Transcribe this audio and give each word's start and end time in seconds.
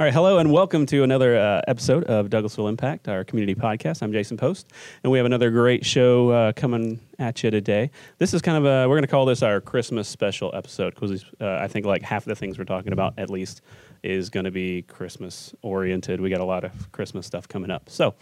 All 0.00 0.04
right, 0.04 0.14
hello 0.14 0.38
and 0.38 0.52
welcome 0.52 0.86
to 0.86 1.02
another 1.02 1.36
uh, 1.36 1.60
episode 1.66 2.04
of 2.04 2.28
Douglasville 2.28 2.68
Impact, 2.68 3.08
our 3.08 3.24
community 3.24 3.56
podcast. 3.56 4.00
I'm 4.00 4.12
Jason 4.12 4.36
Post, 4.36 4.68
and 5.02 5.10
we 5.10 5.18
have 5.18 5.26
another 5.26 5.50
great 5.50 5.84
show 5.84 6.30
uh, 6.30 6.52
coming 6.52 7.00
at 7.18 7.42
you 7.42 7.50
today. 7.50 7.90
This 8.18 8.32
is 8.32 8.40
kind 8.40 8.56
of 8.56 8.64
a, 8.64 8.88
we're 8.88 8.94
going 8.94 9.02
to 9.02 9.08
call 9.08 9.26
this 9.26 9.42
our 9.42 9.60
Christmas 9.60 10.06
special 10.06 10.54
episode 10.54 10.94
because 10.94 11.24
uh, 11.40 11.58
I 11.60 11.66
think 11.66 11.84
like 11.84 12.02
half 12.02 12.22
of 12.22 12.28
the 12.28 12.36
things 12.36 12.58
we're 12.58 12.64
talking 12.64 12.92
about, 12.92 13.14
at 13.18 13.28
least, 13.28 13.60
is 14.04 14.30
going 14.30 14.44
to 14.44 14.52
be 14.52 14.82
Christmas 14.82 15.52
oriented. 15.62 16.20
We 16.20 16.30
got 16.30 16.40
a 16.40 16.44
lot 16.44 16.62
of 16.62 16.92
Christmas 16.92 17.26
stuff 17.26 17.48
coming 17.48 17.72
up. 17.72 17.90
So 17.90 18.14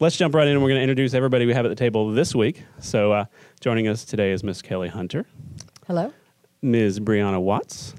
let's 0.00 0.16
jump 0.16 0.34
right 0.34 0.48
in 0.48 0.60
we're 0.60 0.68
going 0.68 0.78
to 0.80 0.82
introduce 0.82 1.14
everybody 1.14 1.46
we 1.46 1.54
have 1.54 1.64
at 1.64 1.68
the 1.68 1.76
table 1.76 2.10
this 2.10 2.34
week. 2.34 2.64
So 2.80 3.12
uh, 3.12 3.26
joining 3.60 3.86
us 3.86 4.04
today 4.04 4.32
is 4.32 4.42
Miss 4.42 4.60
Kelly 4.60 4.88
Hunter, 4.88 5.26
Hello. 5.86 6.12
Ms. 6.60 6.98
Brianna 6.98 7.40
Watts. 7.40 7.94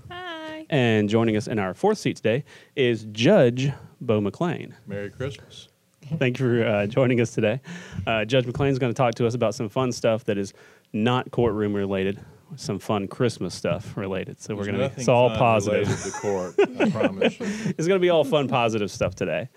And 0.75 1.07
joining 1.07 1.37
us 1.37 1.47
in 1.47 1.57
our 1.57 1.73
fourth 1.73 1.97
seat 1.97 2.17
today 2.17 2.43
is 2.75 3.05
Judge 3.13 3.71
Bo 4.01 4.19
McLean. 4.19 4.75
Merry 4.85 5.09
Christmas. 5.09 5.69
Thank 6.17 6.37
you 6.37 6.45
for 6.45 6.67
uh, 6.67 6.85
joining 6.85 7.21
us 7.21 7.31
today. 7.31 7.61
Uh, 8.05 8.25
Judge 8.25 8.45
McLean 8.45 8.71
is 8.71 8.77
going 8.77 8.93
to 8.93 8.97
talk 8.97 9.15
to 9.15 9.25
us 9.25 9.35
about 9.35 9.55
some 9.55 9.69
fun 9.69 9.93
stuff 9.93 10.25
that 10.25 10.37
is 10.37 10.53
not 10.91 11.31
courtroom 11.31 11.73
related, 11.73 12.19
some 12.57 12.77
fun 12.77 13.07
Christmas 13.07 13.55
stuff 13.55 13.95
related. 13.95 14.41
So 14.41 14.53
we're 14.53 14.65
going 14.65 14.75
to, 14.75 14.81
nothing 14.81 14.99
it's 14.99 15.07
all 15.07 15.29
positive. 15.29 15.87
related 15.87 16.13
to 16.13 16.19
court, 16.19 16.55
I 16.59 16.89
promise 16.99 17.39
you. 17.39 17.45
it's 17.77 17.87
going 17.87 17.97
to 17.97 18.03
be 18.03 18.09
all 18.09 18.25
fun, 18.25 18.49
positive 18.49 18.91
stuff 18.91 19.15
today. 19.15 19.47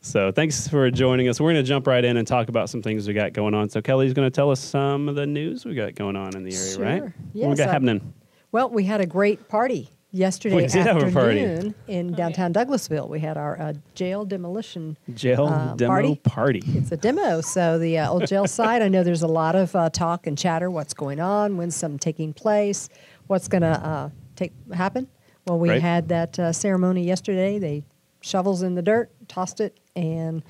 So 0.00 0.32
thanks 0.32 0.68
for 0.68 0.90
joining 0.90 1.28
us. 1.28 1.38
We're 1.38 1.52
going 1.52 1.62
to 1.62 1.68
jump 1.68 1.86
right 1.86 2.02
in 2.02 2.16
and 2.16 2.26
talk 2.26 2.48
about 2.48 2.70
some 2.70 2.80
things 2.80 3.06
we 3.06 3.12
got 3.12 3.34
going 3.34 3.52
on. 3.52 3.68
So 3.68 3.82
Kelly's 3.82 4.14
going 4.14 4.26
to 4.26 4.34
tell 4.34 4.50
us 4.50 4.58
some 4.58 5.10
of 5.10 5.16
the 5.16 5.26
news 5.26 5.66
we 5.66 5.74
got 5.74 5.96
going 5.96 6.16
on 6.16 6.34
in 6.34 6.44
the 6.44 6.56
area, 6.56 6.78
right? 6.78 6.98
Sure. 6.98 7.14
what 7.34 7.50
we 7.50 7.56
got 7.56 7.68
uh, 7.68 7.72
happening? 7.72 8.14
Well, 8.52 8.70
we 8.70 8.84
had 8.84 9.02
a 9.02 9.06
great 9.06 9.48
party 9.50 9.90
yesterday 10.12 10.56
We 10.56 10.66
did 10.66 10.86
have 10.86 10.96
a 11.02 11.06
afternoon 11.06 11.72
party. 11.72 11.92
in 11.92 12.12
downtown 12.12 12.52
Douglasville. 12.52 13.08
We 13.08 13.18
had 13.20 13.36
our 13.36 13.60
uh, 13.60 13.72
jail 13.94 14.24
demolition. 14.24 14.96
Jail 15.14 15.46
uh, 15.46 15.74
demo 15.74 15.90
party. 15.92 16.16
party. 16.22 16.62
It's 16.66 16.92
a 16.92 16.96
demo, 16.96 17.40
so 17.40 17.78
the 17.78 17.98
uh, 17.98 18.10
old 18.10 18.26
jail 18.26 18.46
side. 18.60 18.82
I 18.82 18.88
know 18.88 19.02
there's 19.02 19.22
a 19.22 19.26
lot 19.28 19.56
of 19.56 19.74
uh, 19.74 19.90
talk 19.90 20.26
and 20.26 20.36
chatter. 20.38 20.70
What's 20.70 20.94
going 20.94 21.18
on? 21.20 21.56
When's 21.56 21.74
some 21.76 21.98
taking 21.98 22.32
place? 22.32 22.88
What's 23.26 23.48
going 23.48 23.62
to 23.62 23.68
uh, 23.68 24.10
take 24.36 24.52
happen? 24.72 25.08
Well, 25.46 25.58
we 25.58 25.70
Right. 25.70 25.82
had 25.82 26.08
that 26.08 26.38
uh, 26.38 26.52
ceremony 26.52 27.04
yesterday. 27.04 27.58
They 27.58 27.82
shovels 28.20 28.62
in 28.62 28.74
the 28.76 28.82
dirt, 28.82 29.10
tossed 29.28 29.60
it, 29.60 29.80
and 29.96 30.42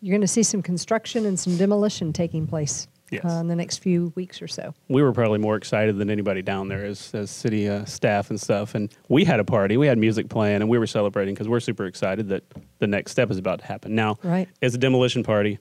you're 0.00 0.12
going 0.12 0.20
to 0.20 0.28
see 0.28 0.44
some 0.44 0.62
construction 0.62 1.26
and 1.26 1.38
some 1.40 1.56
demolition 1.56 2.12
taking 2.12 2.46
place 2.46 2.86
Yes. 3.10 3.24
uh, 3.24 3.38
in 3.40 3.48
the 3.48 3.56
next 3.56 3.78
few 3.78 4.12
weeks 4.16 4.42
or 4.42 4.48
so. 4.48 4.74
we 4.88 5.02
were 5.02 5.12
probably 5.12 5.38
more 5.38 5.56
excited 5.56 5.96
than 5.98 6.10
anybody 6.10 6.42
down 6.42 6.68
there 6.68 6.84
as, 6.84 7.14
as 7.14 7.30
city 7.30 7.68
uh, 7.68 7.84
staff 7.84 8.30
and 8.30 8.40
stuff. 8.40 8.74
And 8.74 8.92
we 9.08 9.24
had 9.24 9.40
a 9.40 9.44
party, 9.44 9.76
we 9.76 9.86
had 9.86 9.98
music 9.98 10.28
playing, 10.28 10.56
and 10.56 10.68
we 10.68 10.78
were 10.78 10.86
celebrating 10.86 11.34
because 11.34 11.48
we're 11.48 11.60
super 11.60 11.86
excited 11.86 12.28
that 12.28 12.44
the 12.78 12.86
next 12.86 13.12
step 13.12 13.30
is 13.30 13.38
about 13.38 13.60
to 13.60 13.66
happen. 13.66 13.94
Now, 13.94 14.18
Right. 14.22 14.48
it's 14.60 14.74
a 14.74 14.78
demolition 14.78 15.22
party 15.22 15.58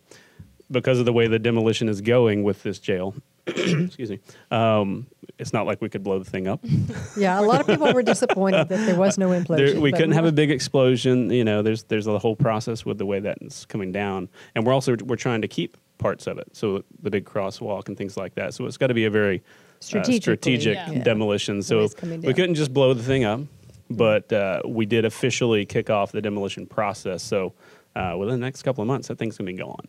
because 0.69 0.99
of 0.99 1.05
the 1.05 1.13
way 1.13 1.27
the 1.27 1.39
demolition 1.39 1.87
is 1.89 2.01
going 2.01 2.43
with 2.43 2.63
this 2.63 2.79
jail. 2.79 3.15
excuse 3.47 4.09
me. 4.09 4.19
Um, 4.51 5.07
it's 5.39 5.53
not 5.53 5.65
like 5.65 5.81
we 5.81 5.87
could 5.87 6.03
blow 6.03 6.19
the 6.19 6.29
thing 6.29 6.47
up. 6.47 6.59
Yeah, 7.17 7.39
a 7.39 7.41
lot 7.41 7.61
of 7.61 7.65
people 7.67 7.91
were 7.93 8.03
disappointed 8.03 8.69
that 8.69 8.85
there 8.85 8.95
was 8.95 9.17
no 9.17 9.29
implosion. 9.39 9.73
There, 9.73 9.81
we 9.81 9.91
couldn't 9.91 10.11
have 10.11 10.25
a 10.25 10.31
big 10.31 10.51
explosion. 10.51 11.31
You 11.31 11.43
know, 11.45 11.61
there's 11.63 11.83
there's 11.83 12.05
a 12.05 12.19
whole 12.19 12.35
process 12.35 12.85
with 12.85 12.97
the 12.99 13.05
way 13.07 13.19
that's 13.21 13.65
coming 13.65 13.91
down, 13.91 14.29
and 14.53 14.65
we're 14.67 14.73
also 14.73 14.95
we're 15.03 15.15
trying 15.15 15.41
to 15.41 15.47
keep 15.47 15.77
parts 15.97 16.27
of 16.27 16.37
it, 16.37 16.47
so 16.55 16.83
the 17.01 17.09
big 17.09 17.25
crosswalk 17.25 17.87
and 17.87 17.97
things 17.97 18.17
like 18.17 18.35
that. 18.35 18.53
So 18.53 18.65
it's 18.65 18.77
got 18.77 18.87
to 18.87 18.93
be 18.93 19.05
a 19.05 19.09
very 19.09 19.39
uh, 19.39 19.41
strategic 19.79 20.75
yeah. 20.77 21.03
demolition. 21.03 21.57
way 21.57 21.61
So 21.61 21.89
we 22.03 22.33
couldn't 22.33 22.55
just 22.55 22.73
blow 22.73 22.93
the 22.93 23.03
thing 23.03 23.23
up, 23.23 23.41
but 23.89 24.31
uh, 24.33 24.61
we 24.65 24.85
did 24.85 25.05
officially 25.05 25.65
kick 25.65 25.89
off 25.89 26.11
the 26.11 26.21
demolition 26.21 26.65
process. 26.65 27.23
So 27.23 27.53
uh, 27.95 28.15
within 28.17 28.39
the 28.39 28.45
next 28.45 28.63
couple 28.63 28.81
of 28.81 28.87
months, 28.87 29.07
that 29.07 29.17
thing's 29.17 29.37
gonna 29.37 29.51
be 29.51 29.57
gone. 29.57 29.87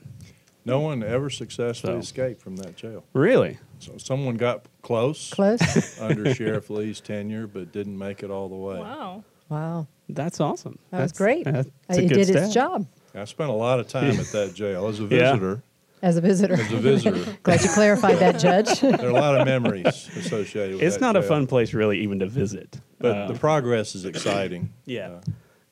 No 0.65 0.81
one 0.81 1.03
ever 1.03 1.31
successfully 1.31 1.95
So. 1.95 1.99
escaped 1.99 2.43
from 2.43 2.57
that 2.57 2.77
jail. 2.77 3.03
Really? 3.15 3.57
So 3.79 3.97
someone 3.97 4.37
got 4.37 4.65
close, 4.83 5.31
close. 5.31 5.99
under 6.01 6.35
Sheriff 6.35 6.69
Lee's 6.69 7.01
tenure, 7.01 7.47
but 7.47 7.73
didn't 7.73 7.97
make 7.97 8.23
it 8.23 8.31
all 8.31 8.49
the 8.51 8.57
way. 8.57 8.79
Wow. 8.79 9.25
wow, 9.49 9.87
That's 10.11 10.41
awesome. 10.41 10.79
that 10.91 11.01
was 11.01 11.13
great. 11.13 11.45
that's 11.45 11.69
Uh, 11.89 11.95
a 11.95 11.99
it 12.05 12.09
good 12.09 12.15
did 12.17 12.27
stat. 12.29 12.43
its 12.45 12.55
job 12.55 12.87
I 13.15 13.25
spent 13.25 13.49
a 13.51 13.55
lot 13.55 13.81
of 13.81 13.89
time 13.89 14.21
at 14.21 14.27
that 14.33 14.53
jail 14.55 14.87
as 14.89 15.01
a 15.01 15.05
Yeah. 15.11 15.33
visitor. 15.33 15.63
As 16.03 16.17
a 16.17 16.21
visitor. 16.21 16.55
As 16.55 16.73
a 16.73 16.77
visitor, 16.77 17.37
Glad 17.43 17.63
you 17.63 17.69
clarified 17.71 18.19
that, 18.19 18.39
Judge. 18.39 18.81
there 18.81 19.07
are 19.07 19.11
a 19.11 19.13
lot 19.13 19.39
of 19.41 19.47
memories 19.47 19.87
associated 20.17 20.75
with 20.77 20.83
it. 20.83 20.87
It's 20.87 20.97
that 20.97 21.01
not 21.03 21.17
a 21.17 21.23
fun 21.23 21.47
place 21.47 21.75
really 21.75 22.01
even 22.01 22.19
to 22.21 22.27
visit. 22.27 22.79
But 22.99 23.17
Uh, 23.17 23.33
the 23.33 23.39
progress 23.39 23.95
is 23.95 24.05
exciting. 24.05 24.71
Yeah. 24.87 25.09
Uh, 25.09 25.21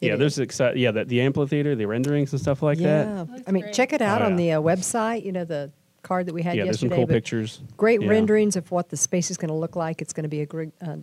Yeah, 0.00 0.14
It 0.14 0.18
there's 0.18 0.36
exci- 0.36 0.76
yeah, 0.76 0.90
the, 0.90 1.04
the 1.06 1.20
amphitheater, 1.22 1.74
the 1.74 1.86
renderings 1.86 2.32
and 2.32 2.40
stuff 2.40 2.62
like 2.62 2.78
that. 2.78 3.06
yeah, 3.06 3.24
I 3.46 3.50
mean, 3.50 3.62
great. 3.62 3.74
check 3.74 3.92
it 3.94 4.02
out 4.02 4.20
Oh, 4.20 4.26
on 4.26 4.36
the 4.36 4.52
uh, 4.52 4.60
website. 4.60 5.24
You 5.24 5.32
know 5.32 5.44
the 5.44 5.70
card 6.02 6.26
that 6.26 6.34
we 6.34 6.42
had 6.42 6.54
Yeah, 6.56 6.64
there's 6.64 6.80
some 6.80 6.88
yesterday. 6.90 7.06
cool 7.06 7.14
pictures. 7.14 7.60
Great 7.76 8.02
Yeah. 8.02 8.08
renderings 8.10 8.56
of 8.56 8.70
what 8.70 8.90
the 8.90 8.96
space 8.96 9.30
is 9.30 9.36
going 9.38 9.48
to 9.48 9.54
look 9.56 9.74
like. 9.74 10.02
It's 10.02 10.12
going 10.12 10.22
to 10.24 10.28
be 10.28 10.42
a 10.42 10.46
great, 10.46 10.70
uh, 10.86 10.96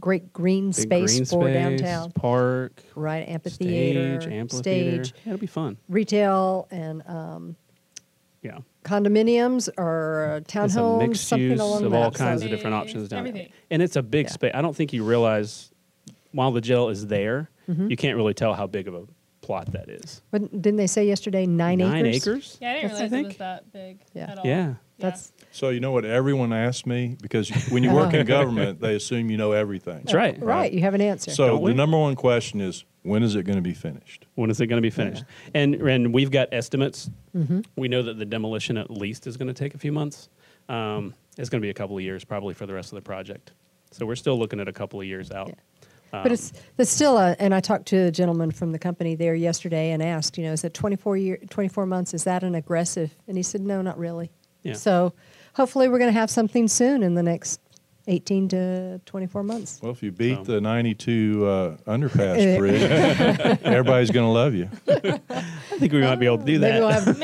great 0.00 0.32
green 0.32 0.66
Big 0.72 0.74
space 0.74 1.12
green 1.14 1.24
for 1.24 1.44
space, 1.48 1.54
downtown. 1.80 2.10
park, 2.12 2.82
Right, 2.96 3.26
amphitheater, 3.28 4.20
stage, 4.20 4.32
amphitheater. 4.32 5.04
stage, 5.04 5.14
Yeah, 5.24 5.32
it'll 5.34 5.40
be 5.40 5.46
fun. 5.46 5.76
retail, 5.88 6.66
and 6.70 7.02
um, 7.06 7.56
Yeah, 8.42 8.58
condominiums 8.84 9.68
or 9.78 10.32
uh, 10.32 10.36
it's 10.38 10.52
a 10.54 10.58
townhomes, 10.58 10.98
mixed 11.08 11.28
something 11.28 11.50
use 11.50 11.60
along 11.60 11.84
of 11.84 11.92
that. 11.92 12.02
all 12.02 12.10
kinds 12.10 12.40
so, 12.40 12.46
of 12.46 12.50
different 12.50 12.74
options 12.74 13.08
down 13.08 13.24
there. 13.24 13.28
everything. 13.32 13.52
And 13.70 13.80
it's 13.82 13.96
a 13.96 14.02
big 14.02 14.26
Yeah. 14.26 14.32
space. 14.32 14.50
I 14.54 14.62
don't 14.62 14.74
think 14.74 14.92
you 14.92 15.04
realize 15.04 15.70
while 16.32 16.50
the 16.52 16.60
jail 16.60 16.88
is 16.88 17.06
there, 17.06 17.48
Mm-hmm. 17.68 17.90
you 17.90 17.96
can't 17.96 18.16
really 18.16 18.34
tell 18.34 18.54
how 18.54 18.66
big 18.66 18.88
of 18.88 18.94
a 18.94 19.04
plot 19.40 19.70
that 19.72 19.88
is. 19.88 20.20
But 20.32 20.50
didn't 20.50 20.76
they 20.78 20.88
say 20.88 21.06
yesterday 21.06 21.46
nine, 21.46 21.78
Nine 21.78 22.06
acres? 22.06 22.26
acres? 22.26 22.58
Yeah, 22.60 22.70
I 22.70 22.72
didn't 22.74 22.82
That's- 22.82 23.00
I 23.00 23.04
realize 23.04 23.06
it 23.06 23.14
think. 23.14 23.28
was 23.28 23.36
that 23.36 23.72
big 23.72 23.98
Yeah. 24.14 24.30
at 24.32 24.38
all. 24.38 24.46
Yeah. 24.46 24.74
That's 24.98 25.32
So 25.52 25.68
you 25.68 25.80
know 25.80 25.92
what 25.92 26.04
everyone 26.04 26.52
asks 26.52 26.86
me 26.86 27.16
because 27.20 27.50
when 27.70 27.82
you 27.82 27.92
work 27.92 28.14
in 28.14 28.26
government, 28.38 28.80
they 28.80 28.96
assume 28.96 29.30
you 29.30 29.36
know 29.36 29.52
everything. 29.52 29.98
That's 29.98 30.14
right. 30.14 30.42
right. 30.42 30.72
You 30.72 30.80
have 30.80 30.94
an 30.94 31.02
answer. 31.02 31.30
So 31.30 31.58
the 31.58 31.74
number 31.74 31.98
one 31.98 32.16
question 32.16 32.60
is 32.60 32.84
when 33.02 33.22
is 33.22 33.34
it 33.36 33.44
going 33.44 33.56
to 33.56 33.62
be 33.62 33.74
finished? 33.74 34.26
When 34.34 34.50
is 34.50 34.60
it 34.60 34.66
going 34.66 34.78
to 34.78 34.86
be 34.86 34.90
finished? 34.90 35.24
And 35.54 35.74
and 35.74 36.14
we've 36.14 36.30
got 36.30 36.48
estimates. 36.52 37.10
Mm-hmm. 37.36 37.60
We 37.76 37.88
know 37.88 38.02
that 38.02 38.18
the 38.18 38.24
demolition 38.24 38.78
at 38.78 38.90
least 38.90 39.26
is 39.26 39.36
going 39.36 39.48
to 39.48 39.54
take 39.54 39.74
a 39.74 39.78
few 39.78 39.92
months. 39.92 40.28
Um, 40.68 41.14
it's 41.36 41.50
going 41.50 41.60
to 41.60 41.64
be 41.64 41.70
a 41.70 41.74
couple 41.74 41.96
of 41.96 42.02
years 42.02 42.24
probably 42.24 42.54
for 42.54 42.66
the 42.66 42.74
rest 42.74 42.92
of 42.92 42.96
the 42.96 43.02
project. 43.02 43.52
So 43.90 44.06
we're 44.06 44.16
still 44.16 44.38
looking 44.38 44.58
at 44.58 44.68
a 44.68 44.72
couple 44.72 45.00
of 45.00 45.06
years 45.06 45.30
out. 45.30 45.48
Yeah. 45.48 45.54
Um, 46.14 46.22
But 46.22 46.32
it's 46.32 46.52
it's 46.78 46.90
still 46.90 47.18
a, 47.18 47.36
and 47.38 47.54
I 47.54 47.60
talked 47.60 47.86
to 47.86 47.96
a 47.96 48.10
gentleman 48.10 48.52
from 48.52 48.72
the 48.72 48.78
company 48.78 49.14
there 49.16 49.34
yesterday 49.34 49.90
and 49.90 50.02
asked, 50.02 50.38
you 50.38 50.44
know, 50.44 50.52
is 50.52 50.64
it 50.64 50.72
24 50.74 51.16
year 51.16 51.38
24 51.50 51.86
months? 51.86 52.14
Is 52.14 52.24
that 52.24 52.42
an 52.42 52.54
aggressive? 52.54 53.14
And 53.26 53.36
he 53.36 53.42
said, 53.42 53.60
no, 53.60 53.82
not 53.82 53.98
really. 53.98 54.30
Yeah. 54.62 54.74
So 54.74 55.12
hopefully 55.54 55.88
we're 55.88 55.98
going 55.98 56.12
to 56.12 56.18
have 56.18 56.30
something 56.30 56.68
soon 56.68 57.02
in 57.02 57.14
the 57.14 57.22
next 57.22 57.60
18 58.08 58.48
to 58.48 59.00
24 59.06 59.42
months. 59.44 59.78
Well, 59.82 59.92
if 59.92 60.02
you 60.02 60.10
beat 60.10 60.38
So- 60.38 60.42
the 60.54 60.60
92 60.60 61.46
uh, 61.46 61.76
underpass 61.86 62.58
bridge, 62.58 62.82
everybody's 63.62 64.10
going 64.10 64.26
to 64.26 64.32
love 64.32 64.54
you. 64.54 64.68
I 64.88 65.78
think 65.78 65.92
we 65.92 66.00
might 66.00 66.16
be 66.16 66.26
able 66.26 66.38
to 66.38 66.44
do 66.44 66.58
that. 66.58 66.68
Maybe 66.72 66.80
we'll 66.80 66.88
have 66.90 67.18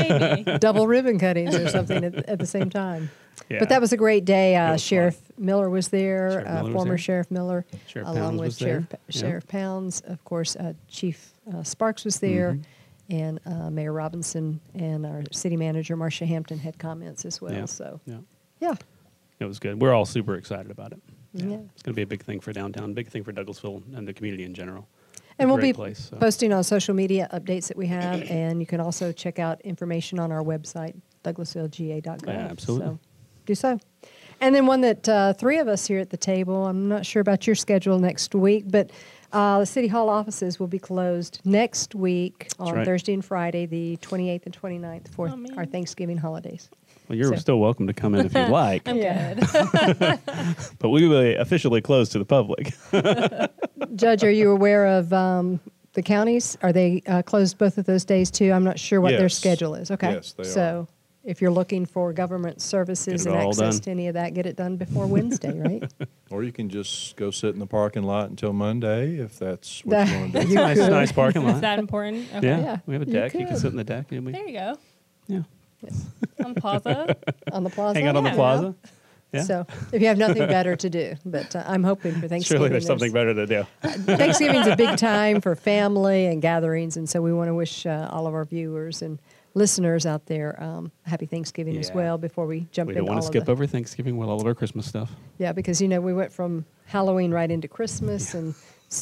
Maybe. 0.44 0.59
double 0.59 0.87
ribbon 0.87 1.19
cuttings 1.19 1.55
or 1.56 1.69
something 1.69 2.05
at, 2.05 2.15
at 2.28 2.38
the 2.38 2.47
same 2.47 2.71
time. 2.71 3.11
Yeah. 3.49 3.61
But 3.61 3.69
that 3.71 3.81
was 3.81 3.93
a 3.93 3.97
great 3.97 4.25
day. 4.25 4.56
Uh, 4.56 4.72
was 4.72 4.83
fun. 4.83 4.87
Sheriff 4.88 5.21
Miller 5.38 5.71
was 5.71 5.88
there, 5.88 6.31
Sheriff 6.31 6.47
uh, 6.47 6.50
Miller 6.55 6.62
was 6.65 6.72
former 6.75 6.91
there. 6.91 6.99
Sheriff 6.99 7.31
Miller, 7.31 7.67
Sheriff 7.87 8.09
along 8.09 8.17
Pounds 8.22 8.38
with 8.41 8.47
was 8.47 8.59
there. 8.59 8.69
Sheriff, 8.69 8.87
Yeah. 9.09 9.21
Sheriff 9.21 9.47
Pounds. 9.49 10.00
Of 10.03 10.25
course, 10.25 10.56
uh, 10.56 10.72
Chief 10.88 11.33
uh, 11.53 11.62
Sparks 11.62 12.05
was 12.05 12.19
there, 12.21 12.53
Mm-hmm. 12.53 12.62
And 13.09 13.41
uh, 13.47 13.71
Mayor 13.71 13.93
Robinson 13.93 14.61
and 14.75 15.07
our 15.07 15.23
city 15.33 15.57
manager, 15.57 15.97
Marcia 15.97 16.27
Hampton, 16.27 16.59
had 16.59 16.79
comments 16.79 17.25
as 17.25 17.41
well. 17.41 17.53
Yeah. 17.53 17.65
So, 17.65 18.01
Yeah. 18.07 18.19
yeah. 18.61 18.75
It 19.41 19.44
was 19.44 19.59
good. 19.59 19.81
We're 19.81 19.94
all 19.94 20.05
super 20.05 20.35
excited 20.35 20.71
about 20.71 20.93
it. 20.93 21.00
Yeah. 21.32 21.59
It's 21.73 21.82
going 21.82 21.93
to 21.93 21.94
be 21.94 22.03
a 22.03 22.06
big 22.06 22.25
thing 22.25 22.41
for 22.41 22.53
downtown, 22.53 22.93
big 22.93 23.09
thing 23.09 23.23
for 23.23 23.32
Douglasville 23.32 23.82
and 23.97 24.06
the 24.06 24.12
community 24.12 24.44
in 24.44 24.55
general. 24.55 24.88
And 25.38 25.49
we'll 25.49 25.61
be 25.61 25.73
place, 25.73 26.09
so. 26.11 26.17
posting 26.17 26.53
on 26.53 26.65
social 26.65 26.94
media 26.94 27.29
updates 27.32 27.69
that 27.69 27.77
we 27.77 27.87
have, 27.87 28.23
and 28.23 28.59
you 28.59 28.67
can 28.67 28.81
also 28.81 29.12
check 29.12 29.38
out 29.38 29.61
information 29.61 30.19
on 30.19 30.32
our 30.32 30.43
website, 30.43 31.00
douglasvillega.gov. 31.23 32.27
Yeah, 32.27 32.49
absolutely. 32.50 32.87
So 32.88 32.99
do 33.47 33.55
so. 33.55 33.79
And 34.41 34.53
then 34.53 34.67
one 34.67 34.81
that 34.81 35.09
uh, 35.09 35.32
three 35.35 35.59
of 35.59 35.69
us 35.69 35.87
here 35.87 36.00
at 36.00 36.11
the 36.11 36.17
table, 36.17 36.67
I'm 36.67 36.88
not 36.88 37.06
sure 37.06 37.21
about 37.21 37.47
your 37.47 37.55
schedule 37.55 38.00
next 38.00 38.35
week, 38.35 38.65
but 38.67 38.91
uh, 39.33 39.61
the 39.61 39.67
City 39.67 39.89
Hall 39.89 40.09
offices 40.09 40.59
will 40.59 40.67
be 40.67 40.79
closed 40.79 41.41
next 41.45 41.95
week 41.95 42.49
on 42.59 42.75
right. 42.75 42.85
Thursday 42.85 43.15
and 43.15 43.25
Friday, 43.25 43.67
the 43.67 43.97
28th 43.99 44.47
and 44.47 44.61
29th, 44.61 45.09
for 45.09 45.29
Oh, 45.29 45.47
our 45.57 45.67
Thanksgiving 45.67 46.17
holidays. 46.17 46.71
Well, 47.09 47.17
you're 47.17 47.33
So- 47.35 47.37
still 47.37 47.59
welcome 47.61 47.87
to 47.87 47.93
come 47.93 48.15
in 48.15 48.27
if 48.27 48.35
you'd 48.35 48.49
like, 48.51 48.87
I'm 48.87 48.97
good. 48.97 49.41
but 50.79 50.89
we 50.91 51.07
will 51.07 51.23
be 51.23 51.35
officially 51.35 51.81
closed 51.81 52.13
to 52.13 52.19
the 52.19 52.25
public. 52.25 52.75
Judge, 53.95 54.25
are 54.25 54.31
you 54.31 54.51
aware 54.51 54.87
of 54.87 55.13
um, 55.13 55.61
the 55.95 56.03
counties? 56.03 56.57
Are 56.63 56.73
they 56.73 57.03
uh, 57.07 57.23
closed 57.23 57.59
both 57.59 57.79
of 57.79 57.87
those 57.87 58.05
days 58.05 58.31
too? 58.31 58.53
I'm 58.53 58.65
not 58.65 58.79
sure 58.79 59.01
what 59.01 59.11
their 59.13 59.29
schedule 59.29 59.75
is. 59.75 59.91
Okay. 59.91 60.13
Yes, 60.13 60.33
they 60.33 60.45
so 60.45 60.87
if 61.29 61.43
you're 61.43 61.51
looking 61.51 61.85
for 61.85 62.13
government 62.15 62.63
services 62.63 63.27
and 63.27 63.37
access 63.37 63.75
done. 63.75 63.81
to 63.83 63.91
any 63.91 64.09
of 64.09 64.15
that, 64.15 64.33
get 64.33 64.47
it 64.47 64.57
done 64.57 64.77
before 64.77 65.07
Wednesday, 65.07 65.59
right? 65.61 65.85
Or 66.31 66.43
you 66.43 66.53
can 66.53 66.69
just 66.69 67.17
go 67.17 67.31
sit 67.31 67.55
in 67.55 67.59
the 67.59 67.67
parking 67.67 68.03
lot 68.03 68.29
until 68.29 68.53
Monday 68.53 69.17
if 69.17 69.39
that's 69.39 69.83
what 69.85 69.93
That- 69.93 70.09
you 70.11 70.19
want 70.21 70.33
to 70.35 70.41
do. 70.43 70.49
You 70.49 70.55
nice, 70.57 70.77
could. 70.79 70.91
nice 70.91 71.13
parking 71.13 71.43
lot. 71.45 71.55
Is 71.55 71.61
that 71.63 71.79
important? 71.79 72.27
Okay. 72.35 72.47
yeah, 72.47 72.59
Yeah, 72.61 72.77
we 72.85 72.95
have 72.95 73.03
a 73.03 73.07
you 73.07 73.13
deck. 73.13 73.33
You, 73.33 73.41
can 73.41 73.49
could. 73.49 73.59
sit 73.59 73.71
in 73.71 73.77
the 73.79 73.85
deck. 73.85 74.13
and 74.13 74.27
we- 74.27 74.33
There 74.33 74.47
you 74.47 74.53
go. 74.59 74.79
yeah, 75.27 75.43
On 76.45 76.53
the 76.55 76.61
plaza. 76.61 77.17
on 77.53 77.65
the 77.65 77.71
plaza. 77.71 77.99
hang 77.99 78.09
out 78.09 78.17
on 78.17 78.25
the 78.25 78.31
Yeah. 78.31 78.35
plaza. 78.37 78.75
Yeah. 79.33 79.43
So 79.43 79.67
if 79.93 80.01
you 80.03 80.09
have 80.09 80.17
nothing 80.19 80.47
better 80.49 80.75
to 80.77 80.89
do, 80.91 81.15
but 81.27 81.55
uh, 81.57 81.63
I'm 81.67 81.83
hoping 81.85 82.13
for 82.15 82.29
Thanksgiving. 82.29 82.45
Surely 82.61 82.69
there's 82.71 82.87
something 82.87 83.13
better 83.13 83.35
to 83.35 83.47
do. 83.47 83.67
Thanksgiving's 83.83 84.67
a 84.67 84.77
big 84.77 84.97
time 84.99 85.41
for 85.43 85.55
family 85.55 86.27
and 86.27 86.41
gatherings, 86.43 86.97
and 86.97 87.07
so 87.09 87.21
we 87.21 87.33
want 87.35 87.49
to 87.49 87.55
wish 87.55 87.85
uh, 87.87 88.09
all 88.11 88.27
of 88.27 88.33
our 88.35 88.45
viewers 88.47 89.03
and 89.03 89.19
listeners 89.58 90.06
out 90.06 90.26
there 90.26 90.60
um, 90.62 90.90
happy 91.05 91.26
Thanksgiving 91.26 91.76
as 91.76 91.93
well. 91.93 92.16
Before 92.19 92.46
we 92.46 92.66
jump 92.72 92.88
We 92.88 92.93
into 92.94 93.00
don't 93.05 93.08
want 93.14 93.20
to 93.22 93.26
skip 93.26 93.44
the, 93.46 93.52
over 93.52 93.66
Thanksgiving 93.66 94.16
with 94.16 94.28
all 94.28 94.40
of 94.40 94.46
our 94.46 94.55
Christmas 94.55 94.87
stuff. 94.87 95.10
yeah, 95.38 95.52
because 95.52 95.81
you 95.82 95.88
know 95.88 96.00
we 96.00 96.14
went 96.14 96.32
from 96.32 96.64
Halloween 96.87 97.31
right 97.32 97.50
into 97.50 97.69
Christmas, 97.69 98.34
and 98.34 98.55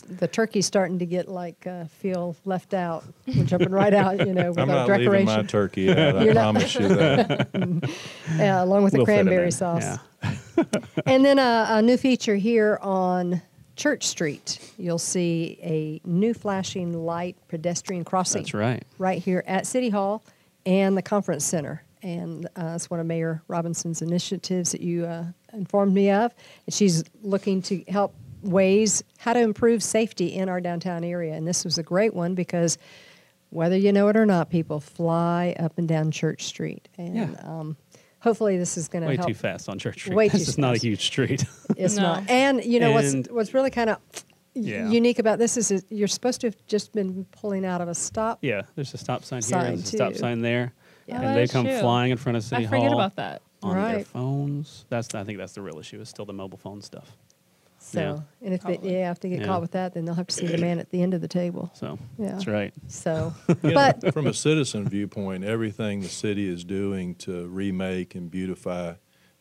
the 0.09 0.27
turkey's 0.27 0.67
starting 0.67 0.99
to 0.99 1.07
get 1.07 1.29
like 1.29 1.67
uh, 1.67 1.85
feel 1.85 2.35
left 2.45 2.75
out. 2.75 3.05
We're 3.27 3.45
jumping 3.45 3.71
right 3.71 3.95
out, 3.95 4.27
you 4.27 4.35
know, 4.35 4.49
with 4.51 4.59
I'm 4.59 4.71
our 4.71 4.89
not 4.89 4.99
leaving 5.01 5.27
my 5.27 5.43
turkey 5.43 5.91
out. 5.91 6.17
I 6.17 6.23
You're 6.25 6.35
not- 6.35 6.55
promise 6.55 6.75
you 6.75 6.89
that. 6.89 7.49
uh, 8.41 8.65
along 8.65 8.83
with 8.83 8.93
the 8.95 8.99
We'll 8.99 9.07
fit 9.07 9.19
'em 9.19 9.27
cranberry 9.27 9.53
sauce. 9.53 9.83
Yeah. 9.85 10.65
And 11.05 11.25
then 11.25 11.39
a, 11.39 11.67
a 11.71 11.83
new 11.83 11.97
feature 11.97 12.35
here 12.37 12.79
on 12.83 13.43
Church 13.77 14.07
Street. 14.07 14.59
You'll 14.79 14.99
see 14.99 15.59
a 15.63 16.01
new 16.09 16.33
flashing 16.35 17.05
light 17.05 17.37
pedestrian 17.49 18.05
crossing. 18.05 18.43
That's 18.43 18.55
right. 18.55 18.83
Right 18.99 19.23
here 19.23 19.45
at 19.47 19.67
City 19.67 19.91
Hall 19.91 20.25
and 20.67 20.97
the 20.97 21.03
Conference 21.03 21.45
Center. 21.45 21.83
And 22.03 22.47
uh, 22.57 22.73
it's 22.77 22.91
one 22.91 23.01
of 23.01 23.07
Mayor 23.07 23.43
Robinson's 23.49 24.03
initiatives 24.03 24.73
that 24.73 24.81
you 24.83 25.07
uh, 25.07 25.25
informed 25.53 25.95
me 25.95 26.11
of. 26.11 26.35
And 26.67 26.75
she's 26.75 27.03
looking 27.23 27.63
to 27.63 27.83
help 27.89 28.15
ways 28.43 29.03
how 29.19 29.33
to 29.33 29.41
improve 29.41 29.83
safety 29.83 30.27
in 30.35 30.49
our 30.49 30.61
downtown 30.61 31.03
area. 31.03 31.35
And 31.35 31.49
this 31.49 31.65
was 31.65 31.79
a 31.79 31.83
great 31.83 32.15
one 32.15 32.35
because 32.35 32.79
whether 33.51 33.77
you 33.77 33.93
know 33.93 34.09
it 34.09 34.17
or 34.17 34.27
not, 34.27 34.51
people 34.51 34.79
fly 34.81 35.55
up 35.59 35.79
and 35.79 35.89
down 35.89 36.11
Church 36.11 36.45
Street. 36.45 36.89
And 36.99 37.17
Yeah. 37.17 37.29
um, 37.43 37.77
hopefully 38.21 38.57
this 38.59 38.77
is 38.77 38.89
going 38.89 39.03
to 39.03 39.09
Way 39.09 39.17
help. 39.17 39.29
too 39.29 39.35
fast 39.35 39.69
on 39.69 39.79
Church 39.79 40.01
Street. 40.01 40.15
Way 40.15 40.29
this 40.29 40.45
too 40.45 40.51
is 40.51 40.59
not 40.59 40.75
a 40.75 40.79
huge 40.79 41.05
street. 41.07 41.45
It's 41.77 41.97
No. 41.97 42.03
not. 42.03 42.31
And 42.31 42.65
you 42.65 42.79
know 42.81 42.97
And- 42.97 43.17
what's 43.17 43.31
what's 43.31 43.55
really 43.55 43.71
kind 43.71 43.91
of 43.91 43.99
Yeah. 44.57 44.89
unique 44.91 45.19
about 45.19 45.39
this 45.39 45.57
is, 45.57 45.71
is 45.71 45.85
you're 45.91 46.09
supposed 46.09 46.41
to 46.41 46.47
have 46.49 46.57
just 46.67 46.93
been 46.93 47.25
pulling 47.33 47.65
out 47.65 47.81
of 47.81 47.89
a 47.89 47.95
stop. 47.95 48.39
yeah, 48.43 48.63
there's 48.75 48.95
a 48.95 48.99
stop 48.99 49.25
sign 49.25 49.43
here. 49.43 49.49
Sign, 49.51 49.65
There's 49.77 49.93
a 49.93 49.97
stop 49.97 50.15
sign 50.15 50.41
there. 50.43 50.73
Yeah. 51.07 51.21
Oh, 51.21 51.25
And 51.27 51.37
they 51.37 51.47
come 51.47 51.67
true. 51.67 51.79
flying 51.81 52.11
in 52.11 52.17
front 52.19 52.37
of 52.37 52.43
City 52.45 52.65
Hall. 52.65 52.75
I 52.75 52.79
Hall 52.79 52.87
forget 52.89 52.93
about 52.95 53.17
that. 53.17 53.43
on 53.63 53.75
their 53.77 53.97
Right. 53.97 54.07
phones. 54.07 54.85
That's 54.89 55.15
I 55.15 55.25
think 55.25 55.39
that's 55.39 55.53
the 55.53 55.63
real 55.63 55.79
issue. 55.79 56.01
Is 56.01 56.09
still 56.09 56.25
the 56.25 56.33
mobile 56.33 56.59
phone 56.59 56.83
stuff. 56.83 57.17
So, 57.79 58.01
Yeah. 58.01 58.47
and 58.47 58.55
if 58.55 58.63
they, 58.63 58.79
yeah, 58.83 59.13
if 59.13 59.21
they 59.21 59.29
get 59.29 59.41
Yeah. 59.41 59.47
caught 59.47 59.61
with 59.61 59.71
that, 59.73 59.95
then 59.95 60.05
they'll 60.05 60.15
have 60.17 60.27
to 60.27 60.35
see 60.35 60.47
the 60.49 60.59
man 60.59 60.81
at 60.81 60.91
the 60.91 61.03
end 61.03 61.15
of 61.15 61.21
the 61.21 61.29
table. 61.29 61.71
So 61.75 61.99
Yeah. 62.19 62.33
that's 62.33 62.47
right. 62.49 62.73
So, 62.89 63.33
You 63.49 63.55
know, 63.63 63.75
but 63.75 64.13
from 64.13 64.27
a 64.27 64.35
citizen 64.35 64.89
viewpoint, 64.89 65.45
everything 65.45 66.01
the 66.01 66.09
city 66.09 66.49
is 66.49 66.65
doing 66.65 67.15
to 67.17 67.47
remake 67.47 68.15
and 68.17 68.29
beautify 68.31 68.95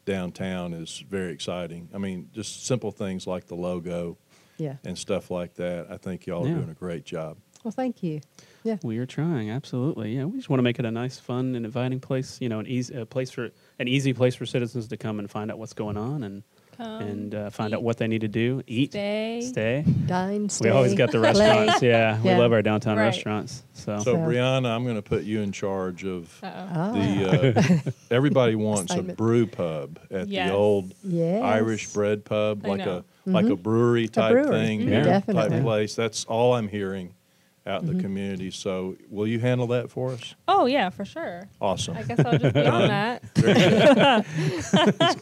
downtown 0.05 0.73
is 0.73 1.03
very 1.09 1.31
exciting. 1.33 1.89
I 1.93 1.97
mean, 1.97 2.29
just 2.33 2.65
simple 2.67 2.91
things 2.91 3.25
like 3.25 3.47
the 3.47 3.55
logo 3.55 4.17
yeah. 4.57 4.75
and 4.83 4.97
stuff 4.97 5.29
like 5.31 5.55
that. 5.55 5.87
I 5.89 5.97
think 5.97 6.25
y'all 6.25 6.45
are 6.45 6.49
doing 6.49 6.69
a 6.69 6.73
great 6.73 7.05
job. 7.05 7.37
Well, 7.63 7.71
thank 7.71 8.03
you. 8.03 8.21
Yeah. 8.63 8.77
We 8.83 8.99
are 8.99 9.07
trying, 9.07 9.49
absolutely. 9.49 10.15
Yeah, 10.15 10.25
we 10.25 10.37
just 10.37 10.49
want 10.49 10.59
to 10.59 10.63
make 10.63 10.77
it 10.77 10.85
a 10.85 10.91
nice, 10.91 11.19
fun, 11.19 11.55
and 11.55 11.65
inviting 11.65 11.99
place. 11.99 12.39
You 12.39 12.47
know, 12.47 12.59
an 12.59 12.67
easy 12.67 12.93
a 12.95 13.05
place 13.07 13.31
for 13.31 13.49
an 13.79 13.87
easy 13.87 14.13
place 14.13 14.35
for 14.35 14.45
citizens 14.45 14.87
to 14.89 14.97
come 14.97 15.17
and 15.17 15.29
find 15.29 15.49
out 15.49 15.57
what's 15.57 15.73
going 15.73 15.97
on 15.97 16.23
and 16.23 16.43
Come, 16.77 17.01
and 17.01 17.33
uh, 17.35 17.49
find 17.51 17.71
eat, 17.71 17.77
out 17.77 17.83
what 17.83 17.97
they 17.97 18.07
need 18.07 18.21
to 18.21 18.27
do, 18.27 18.61
eat, 18.67 18.91
Stay. 18.91 19.41
stay. 19.41 19.85
Dine, 20.05 20.49
stay. 20.49 20.69
We 20.69 20.75
always 20.75 20.93
got 20.93 21.11
the 21.11 21.19
restaurants. 21.19 21.81
Yeah, 21.81 22.21
we 22.23 22.35
love 22.35 22.51
our 22.53 22.61
downtown 22.61 22.97
Right. 22.97 23.05
restaurants. 23.05 23.63
So, 23.73 23.97
So, 23.99 24.03
So- 24.03 24.15
Brianna, 24.17 24.67
I'm 24.75 24.83
going 24.83 24.97
to 24.97 25.01
put 25.01 25.23
you 25.23 25.41
in 25.41 25.51
charge 25.51 26.03
of 26.05 26.37
Uh-oh. 26.43 26.51
Ah. 26.53 26.91
the. 26.91 27.81
Uh, 27.87 27.91
everybody 28.11 28.55
wants 28.55 28.93
a 28.93 29.01
brew 29.01 29.47
pub 29.47 29.99
at 30.11 30.27
Yes. 30.27 30.49
the 30.49 30.55
old 30.55 30.93
Yes. 31.03 31.41
Irish 31.43 31.87
Bred 31.93 32.25
Pub, 32.25 32.61
I 32.65 32.67
like 32.67 32.79
know. 32.85 32.97
a 32.97 33.03
like 33.25 33.45
a 33.47 33.55
brewery 33.55 34.07
type 34.07 34.31
brewery. 34.33 34.49
thing, 34.49 34.81
Mhm. 34.81 34.85
beer 34.87 35.03
Definitely. 35.03 35.49
type 35.49 35.61
place. 35.63 35.95
That's 35.95 36.25
all 36.25 36.53
I'm 36.55 36.67
hearing 36.67 37.13
out 37.67 37.81
in 37.81 37.87
the 37.97 38.01
community. 38.01 38.51
So, 38.51 38.95
will 39.09 39.25
you 39.25 39.39
handle 39.39 39.65
that 39.67 39.89
for 39.89 40.11
us? 40.11 40.35
Oh 40.47 40.67
yeah, 40.67 40.89
for 40.91 41.03
sure. 41.03 41.47
Awesome. 41.59 41.97
I 41.97 42.03
guess 42.03 42.19
I'll 42.19 42.37
just 42.37 42.53
be 42.53 42.65
on 42.65 42.87
that. 43.35 44.25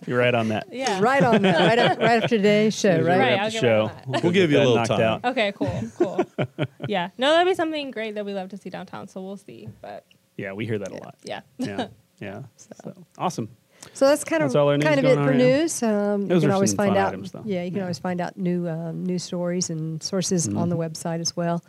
you're 0.06 0.18
right 0.20 0.36
on 0.36 0.50
that. 0.50 0.68
Yeah. 0.72 1.00
Right 1.02 1.24
on 1.24 1.42
that. 1.44 1.60
Right, 1.60 1.80
up, 1.80 1.98
right 2.00 2.22
after 2.24 2.38
today's 2.38 2.78
show, 2.78 2.90
As 2.90 3.06
right? 3.06 3.18
Right, 3.20 3.30
wrap 3.32 3.40
I'll 3.40 3.50
the 3.52 3.58
show, 3.60 3.82
right 3.86 3.92
on 4.06 4.12
that. 4.12 4.24
We'll 4.24 4.32
give 4.34 4.52
you 4.52 4.58
a 4.58 4.66
little 4.68 4.86
time. 4.86 5.02
out. 5.02 5.24
Okay, 5.26 5.54
cool, 5.56 5.82
cool. 5.98 6.22
yeah. 6.88 7.10
No, 7.18 7.32
that'd 7.32 7.50
be 7.50 7.56
something 7.56 7.92
great 7.92 8.16
that 8.16 8.26
we 8.26 8.34
love 8.34 8.50
to 8.50 8.58
see 8.58 8.70
downtown. 8.70 9.08
So 9.08 9.22
we'll 9.22 9.38
see. 9.38 9.70
But 9.82 10.06
Yeah, 10.38 10.52
we 10.54 10.66
hear 10.66 10.80
that 10.80 10.92
a 10.92 10.96
lot. 10.96 11.16
yeah. 11.24 11.42
Yeah, 11.58 11.88
yeah. 12.20 12.42
So, 12.58 12.94
awesome. 13.18 13.50
So 13.94 14.08
that's 14.08 14.24
kind 14.24 14.42
of 14.44 14.52
That's 14.54 14.66
news 14.66 14.84
kind 14.84 15.00
of 15.00 15.06
it 15.06 15.16
for 15.16 15.32
yeah. 15.34 15.38
news. 15.60 15.84
Um, 15.84 16.30
you 16.32 16.40
can 16.40 16.52
always 16.52 16.74
find 16.74 16.96
out. 16.98 17.10
items. 17.14 17.32
Yeah, 17.46 17.64
you 17.64 17.70
can 17.72 17.78
Yeah. 17.78 17.84
always 17.84 18.00
find 18.00 18.22
out 18.22 18.38
new 18.38 18.68
um, 18.70 19.04
news 19.06 19.24
stories 19.24 19.70
and 19.70 20.02
sources 20.02 20.48
on 20.48 20.70
the 20.70 20.76
Mm-hmm. 20.76 20.82
website 20.84 21.20
as 21.20 21.36
well. 21.36 21.64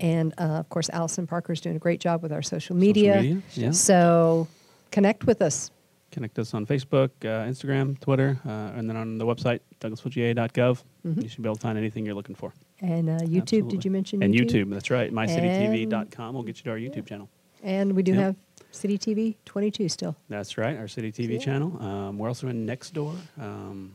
And 0.00 0.34
uh, 0.38 0.60
of 0.62 0.68
course, 0.68 0.90
Allison 0.90 1.26
Parker 1.26 1.52
is 1.52 1.60
doing 1.60 1.76
a 1.76 1.78
great 1.78 2.00
job 2.00 2.22
with 2.22 2.32
our 2.32 2.42
social 2.42 2.60
Social 2.60 2.76
media. 2.76 3.16
media, 3.22 3.42
yeah. 3.54 3.70
So 3.70 4.48
connect 4.90 5.24
with 5.26 5.40
us. 5.42 5.70
Connect 6.10 6.38
us 6.40 6.52
on 6.54 6.66
Facebook, 6.66 7.10
uh, 7.22 7.46
Instagram, 7.48 7.98
Twitter, 8.00 8.36
uh, 8.44 8.76
and 8.76 8.88
then 8.90 8.96
on 8.96 9.16
the 9.16 9.24
website, 9.24 9.60
douglasvillega.gov. 9.80 10.82
Mm-hmm. 11.06 11.20
You 11.20 11.28
should 11.28 11.42
be 11.42 11.48
able 11.48 11.54
to 11.54 11.60
find 11.60 11.78
anything 11.78 12.04
you're 12.04 12.16
looking 12.16 12.34
for. 12.34 12.52
And 12.80 13.08
uh, 13.08 13.12
YouTube. 13.18 13.42
Absolutely. 13.42 13.70
Did 13.70 13.84
you 13.84 13.90
mention 13.92 14.22
And 14.22 14.34
YouTube? 14.34 14.64
YouTube, 14.66 14.70
that's 14.74 14.90
right. 14.90 15.12
MyCityTV.com 15.12 16.34
will 16.34 16.42
get 16.42 16.58
you 16.58 16.64
to 16.64 16.70
our 16.70 16.76
YouTube 16.78 17.06
channel. 17.06 17.28
And 17.62 17.92
we 17.94 18.02
do 18.02 18.12
Yep. 18.12 18.20
have 18.22 18.36
City 18.72 18.98
TV 18.98 19.36
22 19.44 19.88
still. 19.88 20.16
That's 20.28 20.56
right, 20.58 20.76
our 20.76 20.88
City 20.88 21.10
TV 21.12 21.32
Yeah. 21.34 21.38
channel. 21.38 21.82
Um, 21.82 22.18
we're 22.18 22.28
also 22.28 22.48
in 22.48 22.66
Nextdoor. 22.66 23.16
Um, 23.40 23.94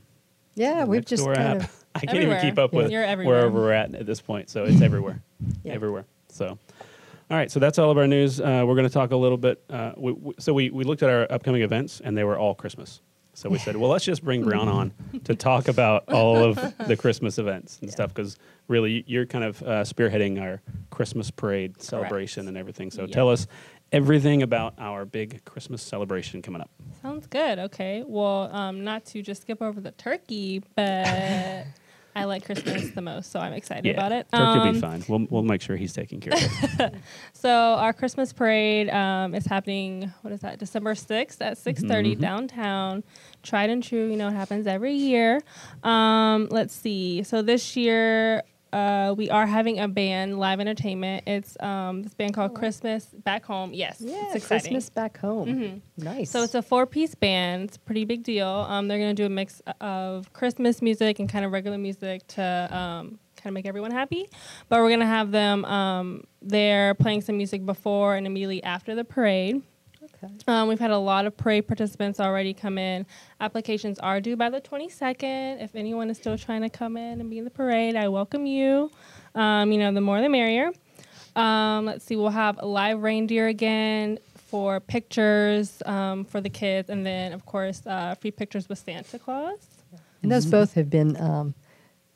Yeah, 0.56 0.86
we've 0.86 1.06
just 1.06 1.24
Nextdoor 1.24 1.36
kind 1.36 1.48
app. 1.62 1.64
of. 1.70 1.86
I 1.96 2.00
can't 2.00 2.10
Everywhere. 2.18 2.38
even 2.38 2.50
keep 2.50 2.60
up 2.60 2.74
with 2.74 2.92
wherever 2.92 3.52
we're 3.54 3.72
at 3.72 3.96
at 3.96 4.06
this 4.06 4.22
point, 4.22 4.50
so 4.50 4.66
it's 4.66 4.82
everywhere, 4.82 5.22
Yeah. 5.64 5.74
everywhere. 5.74 6.06
So, 6.30 6.48
all 6.50 6.58
right, 7.38 7.50
so 7.50 7.60
that's 7.60 7.80
all 7.80 7.90
of 7.92 7.98
our 7.98 8.08
news. 8.08 8.40
Uh, 8.42 8.64
we're 8.68 8.76
going 8.76 8.88
to 8.88 8.94
talk 8.94 9.12
a 9.12 9.16
little 9.16 9.38
bit. 9.38 9.64
Uh, 9.70 9.94
we, 9.98 10.12
we, 10.12 10.34
so 10.40 10.54
we, 10.54 10.70
we 10.72 10.84
looked 10.84 11.04
at 11.04 11.10
our 11.10 11.26
upcoming 11.32 11.62
events, 11.62 12.02
and 12.04 12.18
they 12.18 12.24
were 12.26 12.38
all 12.38 12.54
Christmas. 12.54 13.02
So 13.34 13.50
we 13.50 13.58
said, 13.58 13.76
well, 13.76 13.90
let's 13.92 14.06
just 14.06 14.24
bring 14.24 14.44
Brown 14.46 14.70
on 14.70 14.94
to 15.26 15.36
talk 15.50 15.68
about 15.68 16.08
all 16.10 16.42
of 16.42 16.58
the 16.88 16.96
Christmas 16.96 17.38
events 17.38 17.80
and 17.82 17.92
stuff, 17.92 18.14
because 18.14 18.38
really 18.70 19.04
you're 19.08 19.26
kind 19.26 19.44
of 19.44 19.62
uh, 19.64 19.66
spearheading 19.84 20.42
our 20.42 20.62
Christmas 20.90 21.32
parade 21.32 21.82
celebration 21.82 22.48
and 22.48 22.56
everything. 22.56 22.92
So 22.92 23.02
Yeah. 23.04 23.14
tell 23.14 23.30
us 23.30 23.46
everything 23.96 24.44
about 24.44 24.74
our 24.78 25.06
big 25.06 25.44
Christmas 25.46 25.82
celebration 25.82 26.42
coming 26.42 26.62
up. 26.62 26.70
Sounds 27.02 27.28
good. 27.28 27.60
Okay. 27.60 28.04
Well, 28.06 28.54
um, 28.54 28.84
not 28.84 29.06
to 29.08 29.22
just 29.22 29.44
skip 29.44 29.62
over 29.62 29.80
the 29.80 29.92
turkey, 29.92 30.62
but 30.76 31.66
I 32.18 32.24
like 32.26 32.46
Christmas 32.46 32.92
the 32.92 33.02
most, 33.02 33.32
so 33.32 33.40
I'm 33.40 33.54
excited 33.54 33.94
about 33.94 34.12
it. 34.12 34.28
Turkey 34.34 34.60
will 34.60 34.68
Um, 34.68 34.74
be 34.74 34.80
fine. 34.80 35.04
We'll, 35.08 35.28
we'll 35.30 35.44
make 35.44 35.62
sure 35.62 35.76
he's 35.78 35.94
taken 35.94 36.20
care 36.20 36.34
of. 36.34 36.92
So 37.34 37.50
our 37.52 37.94
Christmas 37.94 38.34
parade 38.34 38.90
um, 38.90 39.36
is 39.36 39.46
happening. 39.46 40.12
What 40.24 40.34
is 40.34 40.40
that? 40.42 40.58
December 40.60 40.96
sixth 40.96 41.42
at 41.42 41.58
six 41.58 41.82
Mhm. 41.84 42.20
downtown. 42.20 43.04
Tried 43.44 43.70
and 43.70 43.84
true. 43.84 44.10
You 44.10 44.18
know, 44.18 44.28
it 44.30 44.34
happens 44.34 44.66
every 44.66 44.94
year. 44.96 45.42
Um, 45.84 46.48
let's 46.52 46.74
see. 46.76 47.24
So 47.24 47.42
this 47.42 47.76
year. 47.78 48.44
Uh, 48.74 49.14
we 49.18 49.30
are 49.30 49.46
having 49.46 49.80
a 49.80 49.88
band, 49.88 50.38
live 50.40 50.60
entertainment. 50.60 51.24
It's 51.28 51.56
um, 51.62 52.04
this 52.04 52.14
band 52.14 52.34
called 52.34 52.56
Christmas 52.56 53.06
Back 53.06 53.46
Home. 53.46 53.74
Yes, 53.74 54.02
Yeah, 54.02 54.16
it's 54.26 54.36
exciting. 54.36 54.74
Christmas 54.74 54.90
back 54.90 55.18
home. 55.18 55.48
Mhm. 55.48 55.82
Nice. 55.98 56.30
So 56.32 56.44
it's 56.44 56.56
a 56.56 56.62
four-piece 56.62 57.16
band. 57.16 57.66
It's 57.70 57.78
a 57.78 57.80
pretty 57.80 58.04
big 58.06 58.24
deal. 58.24 58.48
Um, 58.48 58.88
they're 58.88 59.00
gonna 59.00 59.14
do 59.14 59.26
a 59.26 59.30
mix 59.30 59.62
of 59.80 60.34
Christmas 60.34 60.82
music 60.82 61.20
and 61.20 61.30
kind 61.30 61.46
of 61.46 61.52
regular 61.54 61.78
music 61.78 62.28
to 62.30 62.42
um, 62.44 63.20
kind 63.38 63.46
of 63.48 63.54
make 63.54 63.66
everyone 63.66 63.92
happy. 63.92 64.28
But 64.68 64.80
we're 64.82 64.90
gonna 64.90 65.06
have 65.06 65.32
them 65.32 65.64
um, 65.66 66.24
there 66.42 66.96
playing 66.96 67.22
some 67.22 67.38
music 67.38 67.66
before 67.66 68.16
and 68.16 68.28
immediately 68.28 68.62
after 68.64 68.94
the 68.96 69.06
parade. 69.06 69.62
Okay. 70.26 70.36
Um, 70.48 70.68
we've 70.68 70.80
had 70.80 70.92
a 70.92 70.98
lot 70.98 71.26
of 71.26 71.36
parade 71.38 71.68
participants 71.68 72.20
already 72.20 72.54
come 72.54 72.78
in. 72.78 73.06
Applications 73.40 74.00
are 74.00 74.20
due 74.22 74.36
by 74.36 74.50
the 74.50 74.62
22nd. 74.62 75.62
If 75.64 75.76
anyone 75.76 76.10
is 76.10 76.18
still 76.18 76.38
trying 76.38 76.62
to 76.62 76.70
come 76.70 76.98
in 76.98 77.22
and 77.22 77.30
be 77.30 77.38
in 77.38 77.44
the 77.44 77.50
parade, 77.52 77.96
I 77.96 78.08
welcome 78.08 78.46
you. 78.46 78.92
Um, 79.34 79.72
you 79.72 79.80
know, 79.80 79.92
the 79.94 80.02
more 80.02 80.22
the 80.22 80.30
merrier. 80.30 80.72
Um, 81.36 81.86
let's 81.86 82.06
see, 82.06 82.16
we'll 82.16 82.30
have 82.30 82.62
live 82.64 83.02
reindeer 83.02 83.48
again 83.48 84.20
for 84.36 84.80
pictures 84.80 85.82
um, 85.86 86.24
for 86.24 86.40
the 86.40 86.50
kids, 86.50 86.90
and 86.90 87.06
then, 87.06 87.34
of 87.34 87.46
course, 87.46 87.82
uh, 87.86 88.16
free 88.16 88.32
pictures 88.32 88.70
with 88.70 88.80
Santa 88.80 89.20
Claus. 89.20 89.58
And 90.24 90.32
those 90.32 90.46
both 90.46 90.74
have 90.76 90.90
been 90.90 91.18
um, 91.22 91.54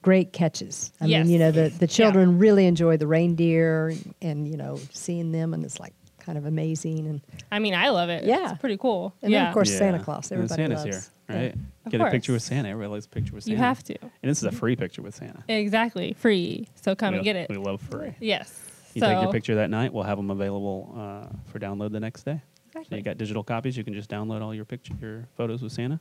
great 0.01 0.31
catches. 0.31 0.91
I 1.01 1.05
Yes. 1.05 1.25
mean, 1.25 1.33
you 1.33 1.39
know, 1.39 1.51
the, 1.51 1.69
the 1.69 1.87
children 1.87 2.39
really 2.39 2.65
enjoy 2.65 2.97
the 2.97 3.07
reindeer 3.07 3.93
and, 4.21 4.47
you 4.47 4.55
know, 4.57 4.79
seeing 4.91 5.31
them, 5.31 5.53
and 5.53 5.65
it's 5.65 5.79
like, 5.79 5.93
kind 6.19 6.38
of 6.38 6.45
amazing. 6.45 7.07
And 7.07 7.21
I 7.51 7.59
mean, 7.59 7.73
I 7.73 7.89
love 7.89 8.09
it. 8.09 8.23
Yeah. 8.23 8.51
It's 8.51 8.59
pretty 8.59 8.77
cool. 8.77 9.13
and 9.21 9.31
yeah. 9.31 9.39
then 9.39 9.47
of 9.47 9.53
course 9.53 9.71
Yeah. 9.71 9.77
Santa 9.77 9.99
Claus. 10.03 10.31
And 10.31 10.41
Everybody 10.43 10.61
Santa's 10.75 10.85
loves. 10.85 11.11
here, 11.29 11.35
right? 11.38 11.55
Of 11.85 11.91
Get 11.91 12.01
a 12.01 12.11
picture 12.11 12.33
with. 12.33 12.41
Santa. 12.43 12.69
Everybody 12.69 12.91
likes 12.93 13.05
a 13.05 13.09
picture 13.09 13.33
with 13.35 13.43
Santa. 13.45 13.55
you 13.57 13.63
have 13.63 13.83
to. 13.83 13.95
And 14.01 14.29
this 14.29 14.38
is 14.39 14.43
a 14.43 14.51
free 14.51 14.75
picture 14.75 15.01
with 15.01 15.15
Santa. 15.15 15.43
Exactly. 15.47 16.13
Free. 16.13 16.67
So 16.75 16.95
come 16.95 17.13
we, 17.13 17.17
and 17.19 17.23
get 17.25 17.35
it. 17.35 17.49
We 17.49 17.57
love 17.57 17.81
free. 17.81 18.13
Yes. 18.19 18.61
You 18.93 19.01
so, 19.01 19.07
take 19.07 19.21
your 19.23 19.31
picture 19.31 19.55
that 19.55 19.69
night. 19.69 19.93
We'll 19.93 20.03
have 20.03 20.17
them 20.17 20.31
available 20.31 20.93
uh, 20.97 21.27
for 21.51 21.59
download 21.59 21.91
the 21.91 21.99
next 21.99 22.23
day. 22.23 22.41
Exactly. 22.67 22.85
So 22.89 22.95
you 22.97 23.01
got 23.03 23.17
digital 23.17 23.43
copies. 23.43 23.75
You 23.77 23.83
can 23.83 23.93
just 23.93 24.09
download 24.09 24.41
all 24.41 24.53
your 24.53 24.65
picture, 24.65 24.93
your 25.01 25.27
photos 25.38 25.61
with 25.61 25.71
Santa. 25.71 25.99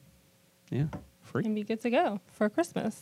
Yeah, 0.70 0.84
free. 1.22 1.44
and 1.46 1.54
be 1.54 1.62
good 1.64 1.80
to 1.82 1.90
go 1.90 2.20
for 2.32 2.48
Christmas. 2.50 3.00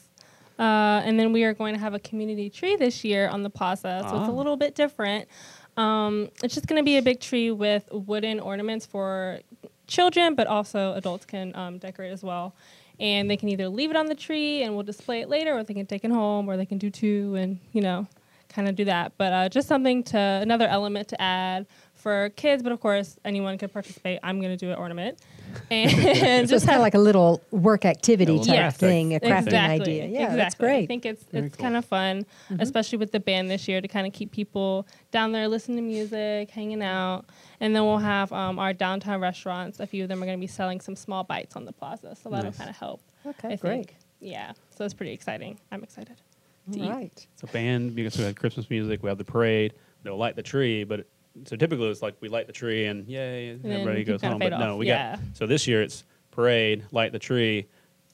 Uh, 0.58 1.02
and 1.04 1.18
then 1.20 1.32
we 1.32 1.44
are 1.44 1.52
going 1.52 1.75
to 1.75 1.80
have 1.80 1.92
a 1.94 1.99
community 1.99 2.49
tree 2.49 2.76
this 2.76 3.04
year 3.04 3.28
on 3.28 3.42
the 3.42 3.50
plaza, 3.50 3.99
so 4.08 4.16
it's 4.20 4.28
Ah. 4.28 4.30
a 4.30 4.32
little 4.32 4.56
bit 4.56 4.75
different. 4.75 5.28
Um, 5.76 6.30
it's 6.42 6.54
just 6.54 6.66
going 6.66 6.80
to 6.80 6.85
be 6.85 6.97
a 6.97 7.02
big 7.02 7.21
tree 7.21 7.50
with 7.50 7.88
wooden 7.92 8.40
ornaments 8.40 8.87
for 8.87 9.40
children, 9.87 10.35
but 10.35 10.47
also 10.47 10.95
adults 10.95 11.26
can 11.26 11.54
um, 11.54 11.78
decorate 11.78 12.12
as 12.12 12.23
well. 12.23 12.54
And 12.99 13.30
they 13.30 13.37
can 13.37 13.49
either 13.50 13.68
leave 13.68 13.90
it 13.90 13.97
on 13.97 14.06
the 14.06 14.14
tree 14.14 14.62
and 14.62 14.75
we'll 14.75 14.85
display 14.85 15.21
it 15.21 15.28
later, 15.28 15.54
or 15.54 15.62
they 15.62 15.75
can 15.75 15.87
take 15.87 16.04
it 16.04 16.11
home, 16.11 16.49
or 16.49 16.56
they 16.56 16.64
can 16.64 16.78
do 16.78 16.90
two 16.90 17.35
and 17.35 17.59
you 17.73 17.83
know, 17.83 18.06
kind 18.49 18.68
of 18.68 18.75
do 18.75 18.87
that. 18.87 19.12
But 19.18 19.33
uh, 19.33 19.49
just 19.50 19.68
something 19.68 20.02
to 20.04 20.18
another 20.18 20.66
element 20.66 21.09
to 21.09 21.21
add 21.21 21.66
for 21.97 22.31
kids. 22.37 22.62
But 22.62 22.73
of 22.73 22.81
course, 22.81 23.19
anyone 23.25 23.59
can 23.59 23.69
participate. 23.69 24.21
I'm 24.23 24.41
going 24.41 24.53
to 24.53 24.57
do 24.57 24.71
an 24.71 24.76
ornament, 24.76 25.19
and 25.71 25.91
So 25.91 25.97
it's 25.97 26.50
just 26.50 26.67
kind 26.67 26.76
of 26.76 26.83
like 26.83 26.95
a 26.95 26.99
little 26.99 27.43
work 27.50 27.85
activity 27.85 28.35
Yeah, 28.35 28.38
type 28.38 28.47
little 28.49 28.62
crafting. 28.65 28.79
thing, 28.79 29.15
a 29.15 29.21
crafting 29.21 29.43
exactly. 29.47 29.81
idea. 30.03 30.05
Yeah, 30.07 30.09
exactly. 30.19 30.37
that's 30.37 30.55
great. 30.55 30.83
I 30.85 30.87
think 30.87 31.07
it's 31.07 31.23
Very 31.25 31.47
it's 31.47 31.57
cool. 31.57 31.62
kind 31.65 31.76
of 31.76 31.85
fun, 31.85 32.26
Mm-hmm. 32.50 32.61
especially 32.61 32.99
with 32.99 33.12
the 33.12 33.21
band 33.21 33.50
this 33.50 33.67
year 33.69 33.81
to 33.81 33.88
kind 33.88 34.07
of 34.07 34.12
keep 34.12 34.31
people 34.33 34.87
down 35.11 35.33
there 35.33 35.49
listening 35.49 35.76
to 35.79 35.83
music, 35.83 36.50
hanging 36.50 36.83
out, 36.83 37.25
and 37.61 37.75
then 37.75 37.85
we'll 37.85 37.99
have 37.99 38.33
um, 38.33 38.59
our 38.59 38.73
downtown 38.73 39.21
restaurants. 39.21 39.81
A 39.81 39.87
few 39.87 40.03
of 40.05 40.09
them 40.09 40.23
are 40.23 40.26
going 40.26 40.38
to 40.38 40.41
be 40.41 40.47
selling 40.47 40.81
some 40.81 40.95
small 40.97 41.25
bites 41.25 41.57
on 41.57 41.65
the 41.65 41.73
plaza, 41.73 42.15
so 42.15 42.29
that'll 42.31 42.47
Nice. 42.50 42.59
kind 42.59 42.71
of 42.71 42.76
help. 42.76 43.00
Okay, 43.26 43.49
I 43.55 43.57
great. 43.57 43.87
think. 43.87 43.97
Yeah, 44.21 44.53
so 44.71 44.85
it's 44.85 44.95
pretty 44.95 45.12
exciting. 45.12 45.59
I'm 45.73 45.83
excited. 45.83 46.17
to 46.73 46.81
All 46.81 46.87
eat. 46.87 46.91
right. 46.91 47.26
So 47.37 47.47
band 47.53 47.95
because 47.95 48.17
we 48.17 48.25
have 48.25 48.35
Christmas 48.37 48.69
music, 48.71 49.03
we 49.03 49.09
have 49.09 49.19
the 49.19 49.25
parade. 49.25 49.75
They'll 50.03 50.17
light 50.17 50.37
the 50.37 50.43
tree, 50.43 50.85
but 50.85 51.07
so 51.45 51.57
typically 51.57 51.88
it's 51.88 52.02
like 52.02 52.14
we 52.21 52.28
light 52.28 52.47
the 52.47 52.52
tree 52.52 52.87
and 52.87 53.07
yay, 53.07 53.50
and 53.50 53.64
everybody 53.66 54.05
goes 54.05 54.23
home. 54.23 54.38
fade 54.40 54.50
But 54.50 54.59
no, 54.59 54.76
we 54.76 54.87
Yeah. 54.87 55.16
got 55.16 55.21
so 55.35 55.47
this 55.47 55.66
year 55.66 55.83
it's 55.83 56.05
parade, 56.31 56.85
light 56.93 57.12
the 57.12 57.19
tree. 57.19 57.66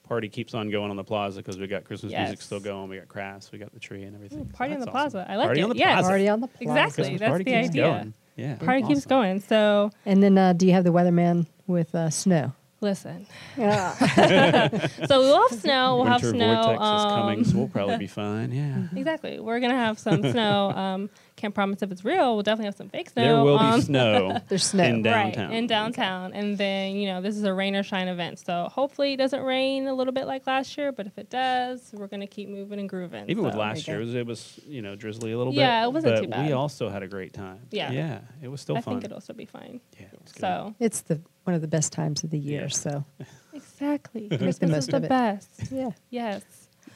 Party 0.08 0.28
keeps 0.28 0.52
on 0.52 0.68
going 0.68 0.90
on 0.90 0.96
the 0.96 1.04
plaza 1.04 1.38
because 1.40 1.58
we 1.58 1.66
got 1.66 1.84
Christmas 1.84 2.12
music 2.12 2.42
still 2.42 2.60
going. 2.60 2.90
We 2.90 2.98
got 2.98 3.08
crafts, 3.08 3.50
we 3.52 3.58
got 3.58 3.72
the 3.72 3.80
tree 3.80 4.02
and 4.02 4.14
everything. 4.14 4.40
Ooh, 4.40 4.46
So 4.50 4.56
party 4.56 4.74
on 4.74 4.80
the 4.80 4.86
awesome. 4.90 4.92
plaza. 5.12 5.26
I 5.28 5.36
like 5.36 5.46
party 5.46 5.60
it. 5.60 5.64
on 5.64 5.70
the 5.70 5.76
Yes. 5.76 5.92
plaza. 5.94 6.08
Party 6.08 6.28
on 6.28 6.40
the 6.40 6.48
plaza. 6.48 6.62
Exactly. 6.64 6.94
Christmas 7.04 7.20
That's 7.20 7.30
party 7.30 7.44
the 7.44 7.50
keeps 7.52 7.68
idea. 7.68 7.82
going. 7.82 8.14
Yeah, 8.36 8.54
Party 8.56 8.82
keeps 8.82 9.06
going. 9.06 9.40
So 9.40 9.90
And 10.06 10.22
then 10.22 10.36
uh, 10.38 10.52
do 10.54 10.66
you 10.66 10.72
have 10.72 10.84
the 10.84 10.92
weatherman 10.92 11.46
with 11.66 11.94
uh, 11.94 12.10
snow? 12.10 12.52
listen. 12.80 13.26
Yeah. 13.56 13.94
So 15.06 15.20
we'll 15.20 15.48
have 15.48 15.58
snow. 15.60 15.96
We'll 15.96 16.06
have 16.06 16.22
Winter 16.22 16.36
snow. 16.38 16.62
vortex 16.62 16.82
is 16.82 17.04
coming, 17.12 17.38
um, 17.38 17.44
so 17.44 17.58
we'll 17.58 17.68
probably 17.68 17.96
be 17.98 18.06
fine. 18.08 18.50
Yeah. 18.52 18.82
Exactly. 18.98 19.38
We're 19.38 19.60
gonna 19.60 19.74
have 19.76 19.98
some 19.98 20.20
snow. 20.30 20.70
Um, 20.72 21.10
can't 21.42 21.54
promise 21.56 21.82
if 21.82 21.90
it's 21.90 22.04
real. 22.04 22.34
We'll 22.34 22.44
definitely 22.44 22.66
have 22.66 22.76
some 22.76 22.88
fake 22.88 23.10
snow. 23.10 23.22
There 23.22 23.44
will 23.44 23.58
be 23.58 23.80
snow. 23.82 24.38
There's 24.48 24.64
snow. 24.64 24.84
in 24.84 25.02
downtown. 25.02 25.48
Right, 25.48 25.56
in 25.58 25.66
downtown. 25.66 26.32
And 26.32 26.56
then, 26.56 26.94
you 26.94 27.08
know, 27.08 27.20
this 27.20 27.36
is 27.36 27.42
a 27.42 27.52
rain 27.52 27.74
or 27.74 27.82
shine 27.82 28.06
event. 28.06 28.38
So 28.38 28.68
hopefully 28.70 29.14
it 29.14 29.16
doesn't 29.16 29.42
rain 29.42 29.88
a 29.88 29.94
little 29.94 30.12
bit 30.12 30.26
like 30.26 30.46
last 30.46 30.78
year, 30.78 30.92
but 30.92 31.08
if 31.08 31.18
it 31.18 31.30
does, 31.30 31.90
we're 31.94 32.06
going 32.06 32.20
to 32.20 32.28
keep 32.28 32.48
moving 32.48 32.78
and 32.78 32.88
grooving. 32.88 33.28
Even 33.28 33.42
with 33.44 33.56
last 33.56 33.86
There 33.86 33.96
year, 33.96 34.02
it 34.02 34.04
was, 34.04 34.14
it 34.14 34.26
was 34.26 34.60
you 34.68 34.82
know 34.82 34.94
drizzly 34.94 35.32
a 35.32 35.36
little 35.38 35.52
bit. 35.52 35.58
Yeah, 35.58 35.84
it 35.84 35.92
wasn't 35.92 36.14
but 36.14 36.20
too 36.22 36.28
bad. 36.28 36.46
we 36.46 36.52
also 36.52 36.88
had 36.88 37.02
a 37.02 37.08
great 37.08 37.32
time. 37.32 37.58
Yeah. 37.72 37.90
yeah, 37.90 38.20
it 38.40 38.46
was 38.46 38.60
still 38.60 38.76
I 38.76 38.80
fun. 38.80 38.92
I 38.92 39.00
think 39.00 39.06
it'll 39.06 39.20
still 39.20 39.34
be 39.34 39.46
fine. 39.46 39.80
yeah, 39.98 40.06
it 40.12 40.20
was 40.22 40.30
good. 40.32 40.40
So, 40.42 40.74
It's 40.78 41.00
the 41.00 41.20
one 41.42 41.54
of 41.54 41.60
the 41.60 41.66
best 41.68 41.92
times 41.92 42.22
of 42.22 42.30
the 42.30 42.38
year. 42.38 42.62
Yeah. 42.62 42.68
So 42.68 43.04
exactly. 43.52 44.28
the 44.30 44.38
Christmas 44.38 44.70
most 44.70 44.78
is 44.78 44.86
the 44.86 44.96
of 44.98 45.04
it. 45.04 45.08
best. 45.08 45.72
yeah. 45.72 45.90
Yes. 46.10 46.42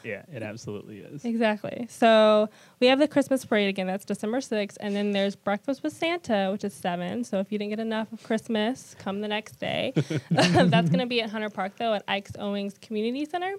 Yeah, 0.07 0.23
it 0.33 0.43
absolutely 0.43 0.99
is. 0.99 1.25
Exactly. 1.25 1.89
So 1.91 2.49
we 2.79 2.87
have 2.87 3.01
the 3.01 3.09
Christmas 3.09 3.45
parade 3.45 3.69
again. 3.69 3.89
That's 3.89 4.05
December 4.05 4.39
6th. 4.39 4.77
And 4.79 4.95
then 4.95 5.11
there's 5.11 5.35
Breakfast 5.35 5.83
with 5.83 5.93
Santa, 5.93 6.51
which 6.53 6.63
is 6.63 6.73
7. 6.75 7.25
So 7.25 7.41
if 7.41 7.51
you 7.51 7.59
didn't 7.59 7.71
get 7.71 7.81
enough 7.81 8.13
of 8.13 8.23
Christmas, 8.23 8.95
come 9.01 9.21
the 9.21 9.29
next 9.29 9.59
day. 9.59 9.93
that's 10.31 10.89
going 10.89 11.01
to 11.01 11.07
be 11.07 11.23
at 11.23 11.31
Hunter 11.31 11.51
Park, 11.51 11.73
though, 11.77 11.95
at 11.95 12.05
Ike's 12.07 12.33
Owings 12.39 12.79
Community 12.79 13.25
Center. 13.25 13.57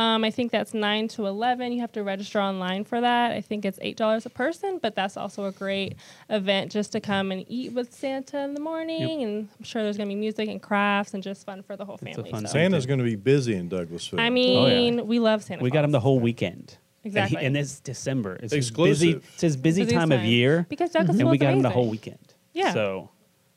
Um, 0.00 0.24
I 0.24 0.30
think 0.30 0.50
that's 0.50 0.72
9 0.72 1.08
to 1.08 1.26
11. 1.26 1.72
You 1.72 1.82
have 1.82 1.92
to 1.92 2.02
register 2.02 2.40
online 2.40 2.84
for 2.84 3.02
that. 3.02 3.32
I 3.32 3.42
think 3.42 3.66
it's 3.66 3.78
$8 3.80 4.24
a 4.24 4.30
person, 4.30 4.78
but 4.82 4.94
that's 4.94 5.18
also 5.18 5.44
a 5.44 5.52
great 5.52 5.96
event 6.30 6.72
just 6.72 6.92
to 6.92 7.00
come 7.00 7.30
and 7.30 7.44
eat 7.48 7.72
with 7.74 7.92
Santa 7.92 8.40
in 8.44 8.54
the 8.54 8.60
morning. 8.60 9.22
And 9.22 9.48
I'm 9.58 9.64
sure 9.64 9.82
there's 9.82 9.98
going 9.98 10.08
to 10.08 10.14
be 10.14 10.18
music 10.18 10.48
and 10.48 10.62
crafts 10.62 11.12
and 11.12 11.22
just 11.22 11.44
fun 11.44 11.62
for 11.62 11.76
the 11.76 11.84
whole 11.84 11.98
It's 12.02 12.16
family. 12.16 12.30
fun 12.30 12.46
so. 12.46 12.52
Santa's 12.54 12.86
going 12.86 12.98
to 12.98 13.04
be 13.04 13.16
busy 13.16 13.54
in 13.54 13.68
Douglasville. 13.68 14.18
I 14.20 14.28
Oh, 14.28 14.30
mean, 14.30 14.96
yeah. 14.96 15.02
we 15.02 15.18
love 15.18 15.44
Santa 15.44 15.62
we 15.62 15.70
got 15.70 15.84
him 15.84 15.90
the 15.90 16.00
whole 16.00 16.18
weekend. 16.18 16.78
Exactly. 17.04 17.36
And, 17.36 17.40
he, 17.42 17.46
and 17.48 17.56
it's 17.58 17.80
December. 17.80 18.38
It's 18.42 18.54
his 18.54 18.70
busy. 18.70 19.10
It's 19.34 19.40
his 19.42 19.56
busy 19.58 19.84
Busy 19.84 19.94
time 19.96 20.12
of 20.12 20.22
year, 20.24 20.64
Because 20.70 20.92
Douglasville 20.92 21.20
and 21.20 21.30
we 21.30 21.36
is 21.36 21.40
got 21.42 21.52
him 21.52 21.60
the 21.62 21.68
whole 21.70 21.88
weekend. 21.90 22.34
Yeah. 22.54 22.72
So 22.72 23.10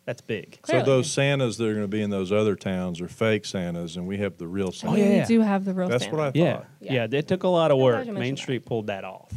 that's 0.05 0.21
big. 0.21 0.59
so 0.65 0.81
those 0.81 1.09
Santas 1.11 1.57
that 1.57 1.65
are 1.65 1.71
going 1.73 1.83
to 1.83 1.87
be 1.87 2.01
in 2.01 2.09
those 2.09 2.31
other 2.31 2.55
towns 2.55 2.99
are 3.01 3.07
fake 3.07 3.45
Santas, 3.45 3.95
and 3.95 4.05
we 4.07 4.17
have 4.17 4.37
the 4.37 4.47
real 4.47 4.71
Santa. 4.71 4.93
Oh, 4.93 4.97
yeah, 4.97 5.09
we 5.09 5.15
yeah. 5.17 5.25
do 5.25 5.41
have 5.41 5.65
the 5.65 5.73
real 5.73 5.87
That's 5.87 6.03
Santa. 6.03 6.15
what 6.17 6.23
I 6.23 6.27
thought. 6.31 6.65
Yeah. 6.81 7.05
yeah, 7.07 7.17
It 7.19 7.27
took 7.27 7.43
a 7.43 7.47
lot 7.47 7.71
of 7.71 7.77
work. 7.77 8.05
Main 8.05 8.13
mentioned 8.15 8.39
Street 8.39 8.65
pulled 8.65 8.87
that 8.87 9.03
off. 9.05 9.31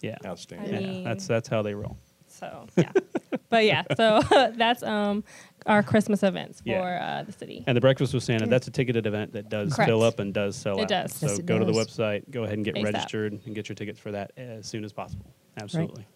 Yeah. 0.00 0.16
Outstanding. 0.24 0.74
I 0.74 0.80
yeah, 0.98 1.04
that's 1.04 1.26
that's 1.26 1.48
how 1.48 1.62
they 1.62 1.74
roll. 1.74 1.96
So 2.28 2.66
yeah, 2.76 2.92
but 3.48 3.64
yeah, 3.64 3.82
so 3.96 4.20
that's 4.56 4.82
um 4.82 5.24
our 5.64 5.82
Christmas 5.82 6.22
events 6.22 6.60
for 6.60 6.68
Yeah. 6.68 7.18
uh, 7.20 7.22
the 7.24 7.32
city. 7.32 7.64
And 7.66 7.74
the 7.76 7.80
Breakfast 7.80 8.12
with 8.14 8.22
Santa, 8.22 8.46
that's 8.46 8.68
a 8.68 8.70
ticketed 8.70 9.06
event 9.06 9.32
that 9.32 9.48
does 9.48 9.72
Correct. 9.74 9.88
fill 9.88 10.02
up 10.02 10.20
and 10.20 10.32
does 10.34 10.54
sell 10.54 10.78
It 10.78 10.82
out. 10.82 10.88
does. 11.08 11.14
So 11.14 11.26
Yes, 11.28 11.38
it 11.38 11.46
go 11.46 11.58
to 11.58 11.64
the 11.64 11.72
website, 11.72 12.30
go 12.30 12.44
ahead 12.44 12.56
and 12.58 12.64
get 12.64 12.74
ASAP. 12.76 12.84
registered 12.84 13.32
and 13.32 13.54
get 13.54 13.68
your 13.68 13.74
tickets 13.74 13.98
for 13.98 14.12
that 14.12 14.30
as 14.36 14.66
soon 14.66 14.84
as 14.84 14.92
possible. 14.92 15.26
Absolutely. 15.56 16.06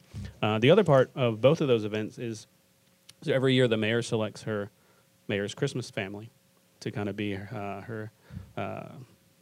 Uh, 0.43 0.59
the 0.59 0.71
other 0.71 0.85
part 0.85 1.11
of 1.17 1.41
both 1.41 1.61
of 1.63 1.69
those 1.69 1.85
events 1.85 2.19
is 2.19 2.47
so 3.23 3.33
every 3.33 3.55
year 3.55 3.69
the 3.69 3.77
mayor 3.77 4.03
selects 4.03 4.43
her 4.43 4.71
mayor's 5.29 5.55
Christmas 5.55 5.91
family 5.91 6.31
to 6.81 6.91
kind 6.91 7.09
of 7.09 7.17
be 7.17 7.37
uh, 7.37 7.81
her 7.83 8.11
uh, 8.57 8.89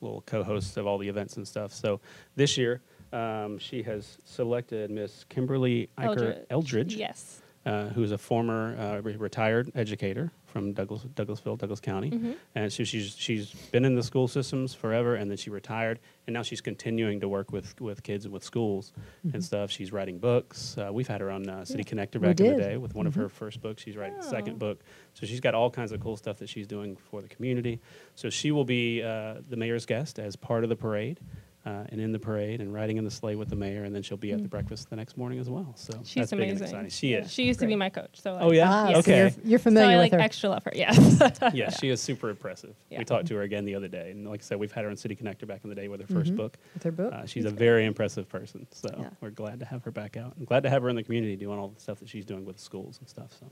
little 0.00 0.23
co-hosts 0.26 0.76
of 0.76 0.87
all 0.87 0.99
the 0.99 1.08
events 1.08 1.37
and 1.37 1.47
stuff. 1.47 1.73
So 1.73 2.00
this 2.37 2.56
year 2.58 2.80
um, 3.12 3.58
she 3.58 3.82
has 3.85 4.18
selected 4.25 4.90
Miss 4.90 5.25
Kimberly 5.28 5.88
Eicher 5.99 6.44
Eldridge 6.50 6.94
Yes. 6.94 7.40
uh, 7.64 7.88
who 7.88 8.02
is 8.02 8.12
a 8.12 8.18
former 8.18 8.76
uh, 8.78 9.00
re- 9.00 9.16
retired 9.16 9.70
educator 9.75 10.30
from 10.58 10.72
Douglas, 10.72 11.02
Douglasville, 11.14 11.56
Douglas 11.58 11.80
County, 11.80 12.10
Mm-hmm. 12.10 12.32
and 12.56 12.72
so 12.72 12.82
she's 12.84 13.14
she's 13.16 13.52
been 13.72 13.84
in 13.84 13.94
the 13.94 14.02
school 14.02 14.26
systems 14.26 14.74
forever, 14.74 15.14
and 15.14 15.30
then 15.30 15.36
she 15.38 15.50
retired, 15.50 16.00
and 16.26 16.34
now 16.34 16.42
she's 16.42 16.60
continuing 16.60 17.20
to 17.20 17.28
work 17.28 17.52
with 17.52 17.80
with 17.80 18.02
kids 18.02 18.24
and 18.24 18.34
with 18.34 18.42
schools 18.42 18.92
and 19.32 19.42
stuff. 19.44 19.70
She's 19.70 19.92
writing 19.92 20.18
books. 20.18 20.76
Uh, 20.76 20.90
we've 20.92 21.06
had 21.06 21.20
her 21.20 21.30
on 21.30 21.48
uh, 21.48 21.64
City 21.64 21.84
Connector 21.84 22.20
back 22.20 22.40
in 22.40 22.56
the 22.56 22.60
day 22.62 22.76
with 22.76 22.94
one 22.94 23.06
of 23.06 23.14
her 23.14 23.28
first 23.28 23.60
books. 23.60 23.82
She's 23.82 23.96
writing 23.96 24.18
the 24.18 24.26
Oh. 24.26 24.30
second 24.30 24.58
book, 24.58 24.80
so 25.14 25.26
she's 25.26 25.40
got 25.40 25.54
all 25.54 25.70
kinds 25.70 25.92
of 25.92 26.00
cool 26.00 26.16
stuff 26.16 26.38
that 26.38 26.48
she's 26.48 26.66
doing 26.66 26.96
for 26.96 27.22
the 27.22 27.28
community. 27.28 27.80
So 28.16 28.28
she 28.30 28.50
will 28.50 28.64
be 28.64 29.02
uh, 29.02 29.36
the 29.48 29.56
mayor's 29.56 29.86
guest 29.86 30.18
as 30.18 30.34
part 30.34 30.64
of 30.64 30.70
the 30.70 30.76
parade. 30.76 31.20
Uh, 31.68 31.84
and 31.90 32.00
in 32.00 32.12
the 32.12 32.18
parade 32.18 32.62
and 32.62 32.72
riding 32.72 32.96
in 32.96 33.04
the 33.04 33.10
sleigh 33.10 33.34
with 33.37 33.50
the 33.50 33.56
mayor, 33.56 33.84
and 33.84 33.94
then 33.94 34.02
she'll 34.02 34.16
be 34.16 34.32
at 34.32 34.40
the 34.42 34.48
breakfast 34.48 34.88
the 34.88 34.96
next 34.96 35.18
morning 35.18 35.38
as 35.38 35.50
well. 35.50 35.70
So 35.76 35.92
Mm. 35.92 36.06
She's 36.06 36.14
that's 36.14 36.30
big 36.30 36.40
and 36.40 36.50
amazing. 36.52 36.64
exciting. 36.66 36.88
She 36.90 37.12
is. 37.12 37.30
She 37.30 37.42
used 37.42 37.60
to 37.60 37.66
be 37.66 37.76
my 37.76 37.90
coach. 37.90 38.20
So 38.22 38.32
like, 38.32 38.42
Oh, 38.42 38.52
yeah? 38.52 38.64
Ah, 38.70 38.88
Yes. 38.88 38.94
so 38.94 38.98
Okay. 39.00 39.18
you're, 39.18 39.30
you're 39.44 39.58
familiar 39.58 39.88
so 39.88 39.92
I 39.92 39.96
with 39.96 40.02
like 40.04 40.12
her. 40.12 40.18
extra 40.20 40.48
love 40.48 40.64
her. 40.64 40.72
Yes. 40.75 40.96
yeah, 41.52 41.68
she 41.68 41.90
is 41.90 42.00
super 42.00 42.30
impressive. 42.30 42.75
Yeah. 42.88 43.00
We 43.00 43.04
talked 43.04 43.26
to 43.26 43.34
her 43.34 43.42
again 43.42 43.66
the 43.66 43.75
other 43.75 43.88
day, 43.88 44.12
and 44.12 44.26
like 44.26 44.40
I 44.40 44.44
said, 44.44 44.58
we've 44.58 44.72
had 44.72 44.84
her 44.84 44.90
on 44.90 44.96
City 44.96 45.14
Connector 45.14 45.46
back 45.46 45.60
in 45.62 45.68
the 45.68 45.76
day 45.76 45.88
with 45.88 46.00
her 46.00 46.06
1st 46.06 46.32
Mhm. 46.32 46.37
book. 46.37 46.56
with 46.72 46.82
her 46.84 46.92
book. 46.92 47.12
Uh, 47.12 47.26
she's 47.26 47.44
a 47.44 47.50
very 47.50 47.84
impressive 47.84 48.30
person, 48.30 48.66
so 48.70 48.88
Yeah. 48.98 49.10
we're 49.20 49.28
glad 49.28 49.60
to 49.60 49.66
have 49.66 49.82
her 49.84 49.90
back 49.90 50.16
out. 50.16 50.37
and 50.38 50.46
glad 50.46 50.62
to 50.62 50.70
have 50.70 50.80
her 50.82 50.88
in 50.88 50.96
the 50.96 51.02
community 51.02 51.37
doing 51.37 51.58
all 51.58 51.68
the 51.68 51.80
stuff 51.80 51.98
that 51.98 52.08
she's 52.08 52.25
doing 52.25 52.46
with 52.46 52.56
the 52.56 52.62
schools 52.62 52.98
and 53.00 53.08
stuff. 53.10 53.30
So 53.38 53.46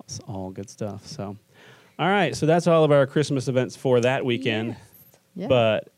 it's 0.00 0.20
all 0.28 0.50
good 0.50 0.68
stuff. 0.68 1.06
So, 1.06 1.36
all 1.98 2.08
right, 2.08 2.36
so 2.36 2.44
that's 2.44 2.66
all 2.66 2.84
of 2.84 2.92
our 2.92 3.06
Christmas 3.06 3.48
events 3.48 3.76
for 3.76 4.00
that 4.00 4.26
weekend. 4.26 4.70
Yes. 4.70 4.78
yeah. 5.36 5.46
But 5.48 5.88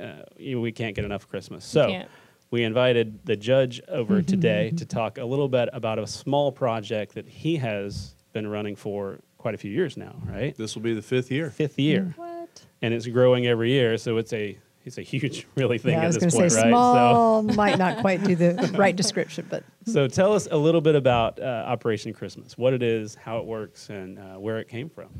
uh, 0.00 0.22
you 0.36 0.56
know, 0.56 0.60
we 0.60 0.72
can't 0.72 0.94
get 0.94 1.04
enough 1.04 1.28
Christmas, 1.28 1.64
so 1.64 1.88
can't. 1.88 2.08
we 2.50 2.64
invited 2.64 3.24
the 3.24 3.36
judge 3.36 3.80
over 3.88 4.22
today 4.22 4.68
Mm-hmm. 4.68 4.76
to 4.76 4.84
talk 4.86 5.18
a 5.18 5.24
little 5.24 5.48
bit 5.48 5.68
about 5.72 5.98
a 5.98 6.06
small 6.06 6.52
project 6.52 7.14
that 7.14 7.28
he 7.28 7.56
has 7.56 8.14
been 8.32 8.46
running 8.46 8.76
for 8.76 9.18
quite 9.38 9.54
a 9.54 9.58
few 9.58 9.70
years 9.70 9.96
now, 9.96 10.14
right? 10.24 10.56
This 10.56 10.74
will 10.74 10.82
be 10.82 10.94
the 10.94 11.02
fifth 11.02 11.30
year. 11.30 11.50
Fifth 11.50 11.78
year, 11.78 12.12
What? 12.16 12.62
and 12.80 12.94
it's 12.94 13.06
growing 13.06 13.46
every 13.46 13.70
year, 13.70 13.98
so 13.98 14.16
it's 14.18 14.32
a 14.32 14.58
it's 14.84 14.98
a 14.98 15.02
huge, 15.02 15.46
really 15.54 15.78
thing 15.78 15.92
yeah, 15.92 16.00
I 16.00 16.04
at 16.04 16.06
was 16.08 16.18
this 16.18 16.22
going 16.22 16.30
to 16.32 16.38
point, 16.38 16.52
say 16.52 16.62
right? 16.62 16.70
small 16.70 17.42
might 17.62 17.78
not 17.78 17.98
quite 17.98 18.24
do 18.24 18.34
the 18.34 18.54
right 18.76 18.96
description, 18.96 19.46
but 19.48 19.62
So, 19.86 19.92
so 19.92 20.08
tell 20.08 20.32
us 20.32 20.48
a 20.50 20.56
little 20.56 20.80
bit 20.80 20.96
about 20.96 21.38
uh, 21.40 21.44
Operation 21.68 22.12
Christmas, 22.12 22.58
what 22.58 22.72
it 22.72 22.82
is, 22.82 23.14
how 23.14 23.38
it 23.38 23.44
works, 23.44 23.90
and 23.90 24.18
uh, 24.18 24.22
where 24.40 24.58
it 24.58 24.66
came 24.66 24.88
from. 24.88 25.10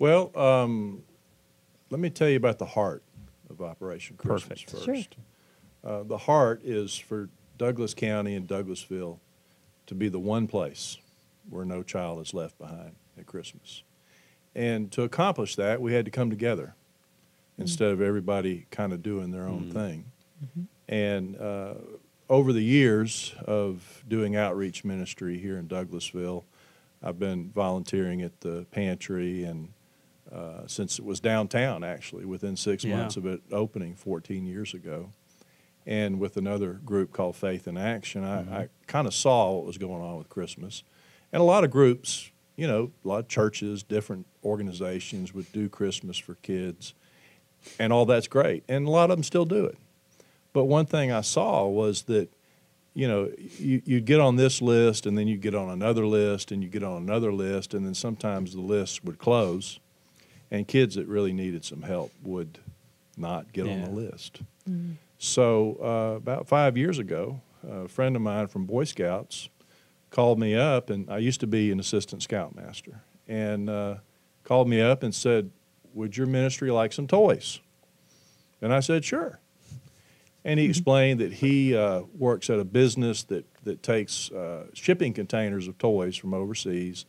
Well, 0.00 0.36
um, 0.36 1.02
let 1.90 2.00
me 2.00 2.10
tell 2.10 2.28
you 2.28 2.36
about 2.36 2.58
the 2.58 2.66
heart 2.66 3.04
of 3.60 3.66
Operation 3.66 4.16
Christmas 4.16 4.62
Perfect. 4.62 4.70
first. 4.70 4.84
Sure. 4.84 5.90
Uh, 5.92 6.02
the 6.02 6.18
heart 6.18 6.62
is 6.64 6.96
for 6.96 7.28
Douglas 7.58 7.94
County 7.94 8.34
and 8.34 8.48
Douglasville 8.48 9.18
to 9.86 9.94
be 9.94 10.08
the 10.08 10.18
one 10.18 10.46
place 10.46 10.98
where 11.48 11.64
no 11.64 11.82
child 11.82 12.20
is 12.20 12.34
left 12.34 12.58
behind 12.58 12.96
at 13.18 13.26
Christmas. 13.26 13.82
And 14.54 14.90
to 14.92 15.02
accomplish 15.02 15.56
that, 15.56 15.80
we 15.80 15.92
had 15.92 16.04
to 16.06 16.10
come 16.10 16.30
together 16.30 16.74
instead 17.58 17.90
of 17.90 18.00
everybody 18.00 18.66
kind 18.70 18.92
of 18.92 19.02
doing 19.02 19.30
their 19.30 19.46
own 19.46 19.70
thing. 19.70 20.04
And 20.88 21.36
uh, 21.40 21.74
over 22.28 22.52
the 22.52 22.62
years 22.62 23.34
of 23.46 24.04
doing 24.08 24.36
outreach 24.36 24.84
ministry 24.84 25.38
here 25.38 25.58
in 25.58 25.68
Douglasville, 25.68 26.44
I've 27.02 27.18
been 27.18 27.50
volunteering 27.54 28.22
at 28.22 28.40
the 28.40 28.66
pantry 28.70 29.44
and 29.44 29.72
uh, 30.32 30.66
since 30.66 30.98
it 30.98 31.04
was 31.04 31.20
downtown, 31.20 31.84
actually, 31.84 32.24
within 32.24 32.56
six 32.56 32.84
Yeah. 32.84 32.96
months 32.96 33.16
of 33.16 33.26
it 33.26 33.42
opening 33.52 33.94
14 33.94 34.46
years 34.46 34.74
ago. 34.74 35.10
And 35.86 36.18
with 36.18 36.36
another 36.36 36.72
group 36.84 37.12
called 37.12 37.36
Faith 37.36 37.68
in 37.68 37.76
Action, 37.76 38.24
I, 38.24 38.40
I 38.62 38.68
kind 38.88 39.06
of 39.06 39.14
saw 39.14 39.52
what 39.52 39.66
was 39.66 39.78
going 39.78 40.02
on 40.02 40.18
with 40.18 40.28
Christmas. 40.28 40.82
And 41.32 41.40
a 41.40 41.44
lot 41.44 41.62
of 41.62 41.70
groups, 41.70 42.30
you 42.56 42.66
know, 42.66 42.90
a 43.04 43.08
lot 43.08 43.18
of 43.20 43.28
churches, 43.28 43.84
different 43.84 44.26
organizations 44.44 45.32
would 45.32 45.50
do 45.52 45.68
Christmas 45.68 46.18
for 46.18 46.34
kids. 46.36 46.94
And 47.78 47.92
all 47.92 48.04
that's 48.04 48.26
great. 48.26 48.64
And 48.68 48.86
a 48.88 48.90
lot 48.90 49.10
of 49.10 49.16
them 49.16 49.22
still 49.22 49.44
do 49.44 49.64
it. 49.64 49.78
But 50.52 50.64
one 50.64 50.86
thing 50.86 51.12
I 51.12 51.20
saw 51.20 51.66
was 51.68 52.02
that, 52.04 52.30
you 52.94 53.06
know, 53.06 53.30
you, 53.58 53.82
you'd 53.84 54.06
get 54.06 54.20
on 54.20 54.36
this 54.36 54.60
list 54.62 55.06
and 55.06 55.16
then 55.16 55.28
you'd 55.28 55.42
get 55.42 55.54
on 55.54 55.68
another 55.68 56.06
list 56.06 56.50
and 56.50 56.62
you 56.64 56.68
get 56.68 56.82
on 56.82 56.96
another 57.02 57.32
list. 57.32 57.74
And 57.74 57.84
then 57.86 57.94
sometimes 57.94 58.54
the 58.54 58.60
lists 58.60 59.04
would 59.04 59.18
close 59.18 59.78
and 60.50 60.66
kids 60.68 60.94
that 60.94 61.06
really 61.08 61.32
needed 61.32 61.64
some 61.64 61.82
help 61.82 62.12
would 62.22 62.58
not 63.16 63.52
get 63.52 63.66
on 63.66 63.82
the 63.84 63.90
list. 63.90 64.40
So 65.18 65.78
uh, 65.82 66.16
about 66.16 66.46
five 66.46 66.76
years 66.76 66.98
ago, 66.98 67.40
a 67.68 67.88
friend 67.88 68.14
of 68.16 68.22
mine 68.22 68.46
from 68.48 68.66
Boy 68.66 68.84
Scouts 68.84 69.48
called 70.10 70.38
me 70.38 70.54
up, 70.54 70.90
and 70.90 71.10
I 71.10 71.18
used 71.18 71.40
to 71.40 71.46
be 71.46 71.70
an 71.72 71.80
assistant 71.80 72.22
scoutmaster, 72.22 73.02
and 73.26 73.68
uh, 73.68 73.96
called 74.44 74.68
me 74.68 74.80
up 74.80 75.02
and 75.02 75.14
said, 75.14 75.50
"Would 75.94 76.16
your 76.16 76.26
ministry 76.26 76.70
like 76.70 76.92
some 76.92 77.06
toys?" 77.06 77.60
And 78.60 78.72
I 78.72 78.80
said, 78.80 79.04
"Sure." 79.04 79.40
And 80.44 80.60
he 80.60 80.66
explained 80.66 81.18
that 81.20 81.32
he 81.32 81.74
uh, 81.74 82.02
works 82.16 82.48
at 82.50 82.60
a 82.60 82.64
business 82.64 83.24
that 83.24 83.44
that 83.64 83.82
takes 83.82 84.30
uh, 84.30 84.66
shipping 84.74 85.12
containers 85.12 85.66
of 85.66 85.76
toys 85.78 86.16
from 86.16 86.34
overseas. 86.34 87.04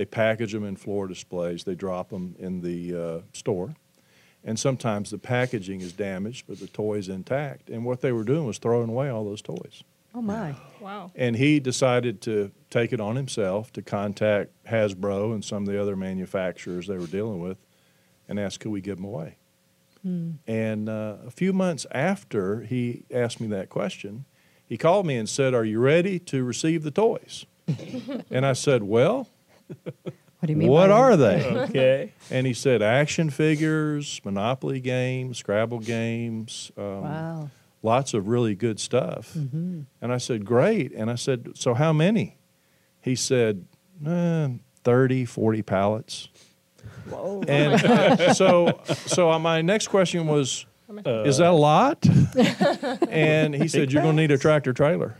They 0.00 0.06
package 0.06 0.52
them 0.52 0.64
in 0.64 0.76
floor 0.76 1.06
displays. 1.06 1.64
They 1.64 1.74
drop 1.74 2.08
them 2.08 2.34
in 2.38 2.62
the 2.62 2.96
uh, 2.96 3.18
store, 3.34 3.74
and 4.42 4.58
sometimes 4.58 5.10
the 5.10 5.18
packaging 5.18 5.82
is 5.82 5.92
damaged, 5.92 6.46
but 6.48 6.58
the 6.58 6.68
toy's 6.68 7.10
intact. 7.10 7.68
And 7.68 7.84
what 7.84 8.00
they 8.00 8.10
were 8.10 8.24
doing 8.24 8.46
was 8.46 8.56
throwing 8.56 8.88
away 8.88 9.10
all 9.10 9.26
those 9.26 9.42
toys. 9.42 9.84
Oh 10.14 10.22
my. 10.22 10.54
Wow. 10.80 11.12
And 11.14 11.36
he 11.36 11.60
decided 11.60 12.22
to 12.22 12.50
take 12.70 12.94
it 12.94 13.00
on 13.02 13.16
himself 13.16 13.74
to 13.74 13.82
contact 13.82 14.52
Hasbro 14.64 15.34
and 15.34 15.44
some 15.44 15.64
of 15.64 15.68
the 15.68 15.78
other 15.78 15.96
manufacturers 15.96 16.86
they 16.86 16.96
were 16.96 17.06
dealing 17.06 17.40
with 17.40 17.58
and 18.26 18.40
ask, 18.40 18.58
could 18.58 18.72
we 18.72 18.80
give 18.80 18.96
them 18.96 19.04
away? 19.04 19.36
And 20.46 20.88
uh, 20.88 21.16
a 21.26 21.30
few 21.30 21.52
months 21.52 21.84
after 21.90 22.62
he 22.62 23.04
asked 23.10 23.38
me 23.38 23.48
that 23.48 23.68
question, 23.68 24.24
he 24.64 24.78
called 24.78 25.04
me 25.04 25.18
and 25.18 25.28
said, 25.28 25.52
Are 25.52 25.66
you 25.66 25.78
ready 25.78 26.18
to 26.20 26.42
receive 26.42 26.84
the 26.84 26.90
toys? 26.90 27.44
and 28.30 28.46
I 28.46 28.54
said, 28.54 28.82
Well, 28.82 29.28
What 30.40 30.46
do 30.46 30.52
you 30.54 30.56
mean? 30.56 30.68
what 30.70 30.88
by 30.88 30.94
are 30.94 31.16
they? 31.18 31.44
Okay. 31.68 32.12
And 32.30 32.46
he 32.46 32.54
said, 32.54 32.80
Action 32.80 33.28
figures, 33.28 34.22
Monopoly 34.24 34.80
games, 34.80 35.36
Scrabble 35.38 35.80
games. 35.80 36.72
Um, 36.78 37.02
Wow. 37.02 37.50
lots 37.82 38.14
of 38.14 38.26
really 38.26 38.54
good 38.54 38.80
stuff. 38.80 39.34
And 39.34 39.86
I 40.00 40.16
said, 40.16 40.46
Great. 40.46 40.92
And 40.92 41.10
I 41.10 41.16
said, 41.16 41.50
So 41.56 41.74
how 41.74 41.92
many? 41.92 42.38
He 43.02 43.14
said, 43.16 43.66
eh, 44.06 44.48
30, 44.82 45.24
40 45.26 45.62
pallets. 45.62 46.28
Whoa. 47.10 47.42
And 47.46 48.34
so, 48.34 48.80
so 48.86 49.38
my 49.38 49.60
next 49.60 49.88
question 49.88 50.26
was, 50.26 50.64
Uh, 51.04 51.24
Is 51.24 51.36
that 51.36 51.50
a 51.50 51.52
lot? 51.52 52.06
and 53.10 53.54
he 53.54 53.68
said, 53.68 53.92
You're 53.92 54.02
going 54.02 54.16
to 54.16 54.22
need 54.22 54.30
a 54.32 54.38
tractor 54.38 54.72
trailer. 54.72 55.16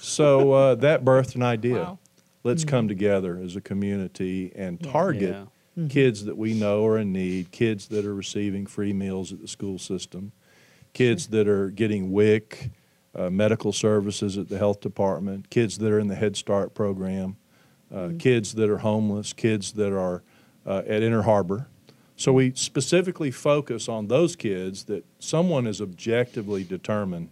So 0.00 0.50
uh, 0.52 0.74
that 0.76 1.04
birthed 1.04 1.36
an 1.36 1.42
idea. 1.42 1.76
Wow. 1.82 1.98
Let's 2.46 2.64
come 2.64 2.86
together 2.86 3.40
as 3.42 3.56
a 3.56 3.60
community 3.60 4.52
and 4.54 4.80
target 4.80 5.34
Yeah. 5.76 5.88
kids 5.88 6.24
that 6.26 6.36
we 6.36 6.54
know 6.54 6.86
are 6.86 6.96
in 6.96 7.12
need, 7.12 7.50
kids 7.50 7.88
that 7.88 8.04
are 8.04 8.14
receiving 8.14 8.66
free 8.66 8.92
meals 8.92 9.32
at 9.32 9.40
the 9.40 9.48
school 9.48 9.78
system, 9.78 10.30
kids 10.92 11.26
that 11.28 11.48
are 11.48 11.70
getting 11.70 12.12
WIC, 12.12 12.70
uh, 13.16 13.30
medical 13.30 13.72
services 13.72 14.38
at 14.38 14.48
the 14.48 14.58
health 14.58 14.80
department, 14.80 15.50
kids 15.50 15.78
that 15.78 15.90
are 15.90 15.98
in 15.98 16.06
the 16.06 16.14
Head 16.14 16.36
Start 16.36 16.72
program, 16.72 17.36
uh, 17.92 18.10
kids 18.16 18.54
that 18.54 18.70
are 18.70 18.78
homeless, 18.78 19.32
kids 19.32 19.72
that 19.72 19.92
are 19.92 20.22
uh, 20.64 20.82
at 20.86 21.02
Inner 21.02 21.22
Harbour. 21.22 21.66
So 22.14 22.32
we 22.32 22.52
specifically 22.54 23.32
focus 23.32 23.88
on 23.88 24.06
those 24.06 24.36
kids 24.36 24.84
that 24.84 25.04
someone 25.18 25.66
is 25.66 25.82
objectively 25.82 26.62
determined 26.62 27.28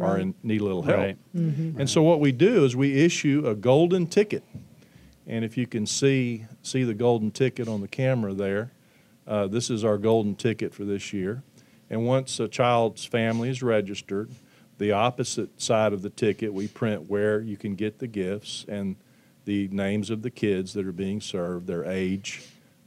are 0.00 0.18
in 0.18 0.34
need 0.42 0.60
a 0.60 0.64
little 0.64 0.82
help. 0.82 0.98
Right. 0.98 1.18
And 1.34 1.88
so 1.88 2.02
what 2.02 2.20
we 2.20 2.32
do 2.32 2.64
is 2.64 2.74
we 2.74 3.04
issue 3.04 3.44
a 3.46 3.54
golden 3.54 4.06
ticket. 4.06 4.44
And 5.26 5.44
if 5.44 5.56
you 5.56 5.66
can 5.66 5.86
see 5.86 6.46
see 6.62 6.84
the 6.84 6.94
golden 6.94 7.30
ticket 7.30 7.68
on 7.68 7.80
the 7.80 7.88
camera 7.88 8.32
there, 8.32 8.72
uh, 9.26 9.46
this 9.46 9.70
is 9.70 9.84
our 9.84 9.98
golden 9.98 10.34
ticket 10.34 10.74
for 10.74 10.84
this 10.84 11.12
year. 11.12 11.42
And 11.90 12.06
once 12.06 12.40
a 12.40 12.48
child's 12.48 13.04
family 13.04 13.50
is 13.50 13.62
registered, 13.62 14.30
the 14.78 14.92
opposite 14.92 15.60
side 15.60 15.92
of 15.92 16.02
the 16.02 16.10
ticket 16.10 16.52
we 16.52 16.66
print 16.68 17.08
where 17.08 17.40
you 17.40 17.56
can 17.56 17.74
get 17.74 17.98
the 17.98 18.08
gifts 18.08 18.64
and 18.68 18.96
the 19.44 19.68
names 19.68 20.10
of 20.10 20.22
the 20.22 20.30
kids 20.30 20.72
that 20.72 20.86
are 20.86 20.92
being 20.92 21.20
served, 21.20 21.66
their 21.66 21.84
age, 21.84 22.42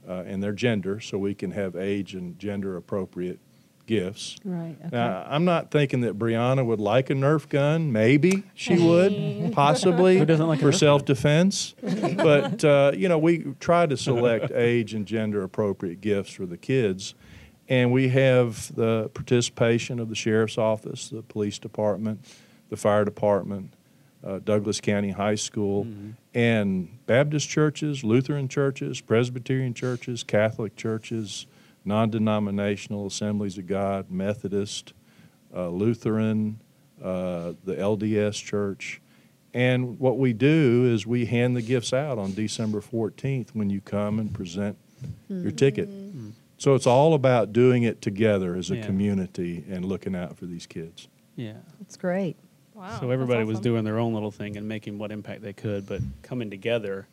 uh, 0.08 0.24
and 0.26 0.42
their 0.42 0.52
gender, 0.52 1.00
so 1.00 1.18
we 1.18 1.34
can 1.34 1.52
have 1.52 1.76
age 1.76 2.14
and 2.14 2.38
gender 2.38 2.76
appropriate 2.76 3.38
gifts. 3.86 4.36
Right. 4.44 4.76
Okay. 4.80 4.88
Now, 4.96 5.24
I'm 5.28 5.44
not 5.44 5.70
thinking 5.70 6.00
that 6.02 6.18
Brianna 6.18 6.64
would 6.66 6.80
like 6.80 7.08
a 7.10 7.14
Nerf 7.14 7.48
gun. 7.48 7.92
Maybe 7.92 8.42
she 8.54 8.76
would, 8.86 9.52
possibly. 9.52 10.18
Who 10.18 10.24
doesn't 10.26 10.46
like 10.46 10.60
for 10.60 10.72
self-defense? 10.72 11.74
but 12.16 12.64
uh, 12.64 12.92
you 12.94 13.08
know, 13.08 13.18
we 13.18 13.44
try 13.60 13.86
to 13.86 13.96
select 13.96 14.50
age 14.54 14.94
and 14.94 15.06
gender 15.06 15.42
appropriate 15.42 16.00
gifts 16.00 16.32
for 16.32 16.46
the 16.46 16.56
kids, 16.56 17.14
and 17.68 17.92
we 17.92 18.08
have 18.08 18.74
the 18.74 19.08
participation 19.14 19.98
of 20.00 20.08
the 20.08 20.14
sheriff's 20.14 20.58
office, 20.58 21.08
the 21.08 21.22
police 21.22 21.58
department, 21.58 22.24
the 22.68 22.76
fire 22.76 23.04
department, 23.04 23.72
uh, 24.24 24.40
Douglas 24.44 24.80
County 24.80 25.10
High 25.10 25.36
School, 25.36 25.84
Mm-hmm. 25.84 26.10
and 26.34 27.06
Baptist 27.06 27.48
churches, 27.48 28.02
Lutheran 28.02 28.48
churches, 28.48 29.00
Presbyterian 29.00 29.72
churches, 29.74 30.22
Catholic 30.24 30.74
churches, 30.76 31.46
non-denominational 31.86 33.06
Assemblies 33.06 33.56
of 33.58 33.66
God, 33.66 34.10
Methodist, 34.10 34.92
uh, 35.54 35.68
Lutheran, 35.68 36.60
uh, 37.02 37.52
the 37.64 37.74
LDS 37.76 38.42
Church. 38.42 39.00
And 39.54 39.98
what 39.98 40.18
we 40.18 40.32
do 40.34 40.84
is 40.92 41.06
we 41.06 41.24
hand 41.26 41.56
the 41.56 41.62
gifts 41.62 41.92
out 41.92 42.18
on 42.18 42.34
December 42.34 42.80
14th 42.82 43.50
when 43.54 43.70
you 43.70 43.80
come 43.80 44.18
and 44.18 44.32
present 44.34 44.76
your 45.28 45.52
ticket. 45.52 45.88
So 46.58 46.74
it's 46.74 46.86
all 46.86 47.14
about 47.14 47.52
doing 47.52 47.82
it 47.84 48.02
together 48.02 48.54
as 48.54 48.70
a 48.70 48.76
Yeah. 48.76 48.86
community 48.86 49.64
and 49.70 49.84
looking 49.84 50.14
out 50.14 50.36
for 50.36 50.46
these 50.46 50.66
kids. 50.66 51.08
Yeah. 51.36 51.54
That's 51.78 51.96
great. 51.96 52.36
Wow. 52.74 53.00
so 53.00 53.10
everybody 53.10 53.38
that's 53.40 53.48
was 53.48 53.60
doing 53.60 53.84
their 53.84 53.98
own 53.98 54.12
little 54.12 54.30
thing 54.30 54.58
and 54.58 54.68
making 54.68 54.98
what 54.98 55.10
impact 55.10 55.40
they 55.40 55.54
could, 55.54 55.86
but 55.86 56.02
coming 56.20 56.50
together 56.50 57.06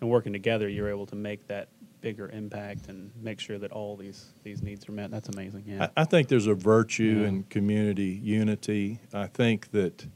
and 0.00 0.08
working 0.08 0.32
together, 0.32 0.66
you're 0.66 0.88
able 0.88 1.04
to 1.06 1.16
make 1.16 1.46
that 1.48 1.68
bigger 2.00 2.28
impact 2.30 2.88
and 2.88 3.10
make 3.20 3.40
sure 3.40 3.58
that 3.58 3.72
all 3.72 3.96
these 3.96 4.32
these 4.42 4.62
needs 4.62 4.88
are 4.88 4.92
met. 4.92 5.10
That's 5.10 5.28
amazing. 5.28 5.64
Yeah. 5.66 5.88
I, 5.96 6.02
I 6.02 6.04
think 6.04 6.28
there's 6.28 6.46
a 6.46 6.54
virtue 6.54 7.20
Yeah. 7.20 7.28
in 7.28 7.42
community 7.44 8.20
unity. 8.22 9.00
I 9.12 9.26
think 9.26 9.70
that 9.72 10.06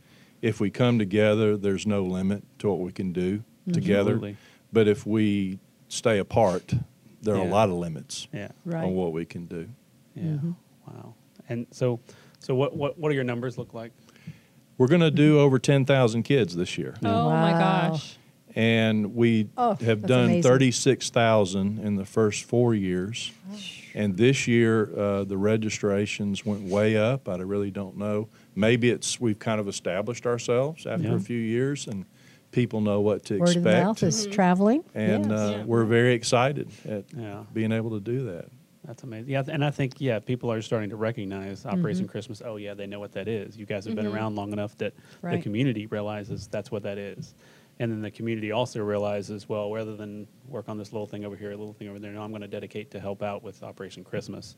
if 0.42 0.60
we 0.60 0.70
come 0.70 0.98
together, 0.98 1.56
there's 1.56 1.86
no 1.86 2.02
limit 2.02 2.42
to 2.58 2.68
what 2.68 2.80
we 2.80 2.92
can 2.92 3.12
do 3.12 3.38
mm-hmm. 3.38 3.72
together. 3.72 4.12
Absolutely. 4.12 4.36
But 4.72 4.88
if 4.88 5.06
we 5.06 5.58
stay 5.88 6.18
apart, 6.18 6.74
there 7.22 7.34
are 7.34 7.40
a 7.40 7.48
lot 7.48 7.68
of 7.68 7.76
limits 7.76 8.28
yeah. 8.32 8.48
Right. 8.64 8.84
on 8.84 8.94
what 8.94 9.12
we 9.12 9.24
can 9.24 9.46
do. 9.46 9.68
Yeah. 10.14 10.22
Mm-hmm. 10.22 10.52
Wow. 10.86 11.14
And 11.48 11.66
so, 11.70 12.00
so 12.40 12.54
what 12.54 12.76
what 12.76 12.98
what 12.98 13.08
do 13.10 13.14
your 13.14 13.24
numbers 13.24 13.56
look 13.58 13.74
like? 13.74 13.92
We're 14.76 14.88
going 14.88 15.02
to 15.02 15.10
do 15.10 15.38
over 15.38 15.60
10,000 15.60 16.24
kids 16.24 16.56
this 16.56 16.76
year. 16.76 16.96
Oh 17.04 17.30
my 17.30 17.52
gosh. 17.52 18.16
And 18.56 19.14
we 19.16 19.48
Oh, 19.56 19.74
have 19.76 20.02
done 20.02 20.26
amazing. 20.26 20.42
36,000 20.42 21.78
in 21.80 21.96
the 21.96 22.04
first 22.04 22.44
four 22.44 22.74
years. 22.74 23.32
And 23.94 24.16
this 24.16 24.46
year, 24.48 24.90
uh, 24.96 25.24
the 25.24 25.36
registrations 25.36 26.44
went 26.44 26.62
way 26.62 26.96
up. 26.96 27.28
I 27.28 27.36
really 27.38 27.70
don't 27.70 27.96
know. 27.96 28.28
Maybe 28.54 28.90
it's 28.90 29.20
we've 29.20 29.38
kind 29.38 29.60
of 29.60 29.68
established 29.68 30.26
ourselves 30.26 30.86
after 30.86 31.08
Yeah. 31.08 31.14
a 31.14 31.20
few 31.20 31.38
years 31.38 31.86
and 31.86 32.04
people 32.52 32.80
know 32.80 33.00
what 33.00 33.24
to 33.24 33.38
Word 33.38 33.48
of 33.56 33.62
the 33.64 33.70
mouth 33.72 34.02
expect. 34.02 34.28
is 34.28 34.34
traveling. 34.34 34.84
And 34.94 35.24
Yes. 35.24 35.32
uh, 35.32 35.54
Yeah. 35.58 35.64
we're 35.64 35.84
very 35.84 36.14
excited 36.14 36.68
at 36.88 37.04
Yeah. 37.16 37.44
being 37.52 37.72
able 37.72 37.90
to 37.90 38.00
do 38.00 38.24
that. 38.26 38.46
That's 38.84 39.02
amazing. 39.02 39.30
Yeah, 39.30 39.42
and 39.48 39.64
I 39.64 39.70
think 39.70 39.94
yeah, 39.98 40.18
people 40.18 40.52
are 40.52 40.60
starting 40.60 40.90
to 40.90 40.96
recognize 40.96 41.60
Mm-hmm. 41.64 41.68
Operation 41.78 42.06
Christmas. 42.06 42.42
Oh 42.44 42.56
yeah, 42.56 42.74
they 42.74 42.86
know 42.86 43.00
what 43.00 43.12
that 43.12 43.28
is. 43.28 43.56
You 43.56 43.64
guys 43.64 43.86
have 43.86 43.94
been 43.94 44.06
around 44.06 44.36
long 44.36 44.52
enough 44.52 44.76
that 44.78 44.92
the 45.22 45.38
community 45.38 45.86
realizes 45.86 46.46
that's 46.48 46.70
what 46.70 46.82
that 46.82 46.98
is. 46.98 47.34
And 47.80 47.90
then 47.90 48.02
the 48.02 48.10
community 48.10 48.52
also 48.52 48.80
realizes, 48.80 49.48
well, 49.48 49.72
rather 49.72 49.96
than 49.96 50.28
work 50.46 50.68
on 50.68 50.78
this 50.78 50.92
little 50.92 51.06
thing 51.06 51.24
over 51.24 51.34
here, 51.34 51.50
a 51.50 51.56
little 51.56 51.72
thing 51.72 51.88
over 51.88 51.98
there, 51.98 52.12
no, 52.12 52.22
I'm 52.22 52.30
going 52.30 52.42
to 52.42 52.48
dedicate 52.48 52.90
to 52.92 53.00
help 53.00 53.22
out 53.22 53.42
with 53.42 53.62
Operation 53.62 54.04
Christmas 54.04 54.56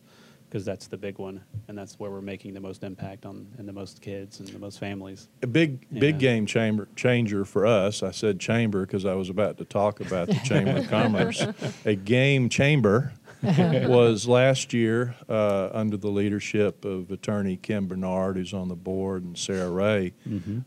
because 0.48 0.64
that's 0.64 0.86
the 0.86 0.96
big 0.96 1.18
one, 1.18 1.42
and 1.68 1.76
that's 1.76 1.98
where 1.98 2.10
we're 2.10 2.20
making 2.20 2.54
the 2.54 2.60
most 2.60 2.84
impact 2.84 3.26
on 3.26 3.46
and 3.58 3.68
the 3.68 3.72
most 3.72 4.00
kids 4.00 4.38
and 4.38 4.48
the 4.48 4.58
most 4.58 4.78
families. 4.78 5.28
A 5.42 5.46
big 5.46 5.86
big 5.98 6.18
game 6.18 6.46
chamber 6.46 6.88
changer 6.94 7.44
for 7.44 7.66
us. 7.66 8.02
I 8.02 8.12
said 8.12 8.38
chamber 8.38 8.86
because 8.86 9.04
I 9.04 9.14
was 9.14 9.28
about 9.28 9.58
to 9.58 9.64
talk 9.64 10.00
about 10.00 10.28
the 10.28 10.40
Chamber 10.44 10.78
of 10.78 10.88
Commerce. 10.90 11.44
A 11.84 11.94
game 11.94 12.48
chamber 12.48 13.12
was 13.88 14.26
last 14.26 14.72
year 14.72 15.14
uh, 15.28 15.70
under 15.72 15.96
the 15.96 16.08
leadership 16.08 16.84
of 16.84 17.10
attorney 17.10 17.56
Kim 17.56 17.86
Bernard, 17.86 18.36
who's 18.36 18.52
on 18.52 18.68
the 18.68 18.74
board, 18.76 19.22
and 19.24 19.36
Sarah 19.38 19.70
Ray. 19.70 20.14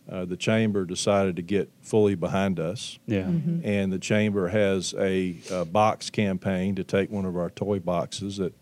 Uh, 0.10 0.26
the 0.26 0.38
chamber 0.38 0.86
decided 0.86 1.36
to 1.36 1.42
get 1.42 1.70
fully 1.82 2.16
behind 2.16 2.60
us. 2.60 3.00
Yeah. 3.06 3.22
and 3.24 3.92
the 3.92 4.00
chamber 4.00 4.48
has 4.50 4.94
a, 4.98 5.38
uh 5.52 5.66
box 5.66 6.10
campaign 6.10 6.76
to 6.76 6.84
take 6.84 7.12
one 7.12 7.26
of 7.26 7.36
our 7.36 7.50
toy 7.50 7.80
boxes 7.80 8.40
at 8.40 8.54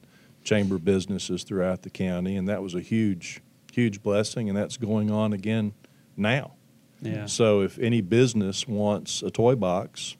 chamber 0.43 0.77
businesses 0.77 1.43
throughout 1.43 1.83
the 1.83 1.89
county, 1.89 2.35
and 2.35 2.47
that 2.47 2.61
was 2.63 2.73
a 2.73 2.81
huge, 2.81 3.41
huge 3.71 4.01
blessing, 4.01 4.49
and 4.49 4.57
that's 4.57 4.77
going 4.77 5.11
on 5.11 5.33
again 5.33 5.73
now. 6.15 6.53
Yeah. 7.01 7.25
So 7.27 7.61
if 7.61 7.77
any 7.79 8.01
business 8.01 8.67
wants 8.67 9.21
a 9.21 9.29
toy 9.29 9.55
box 9.55 10.15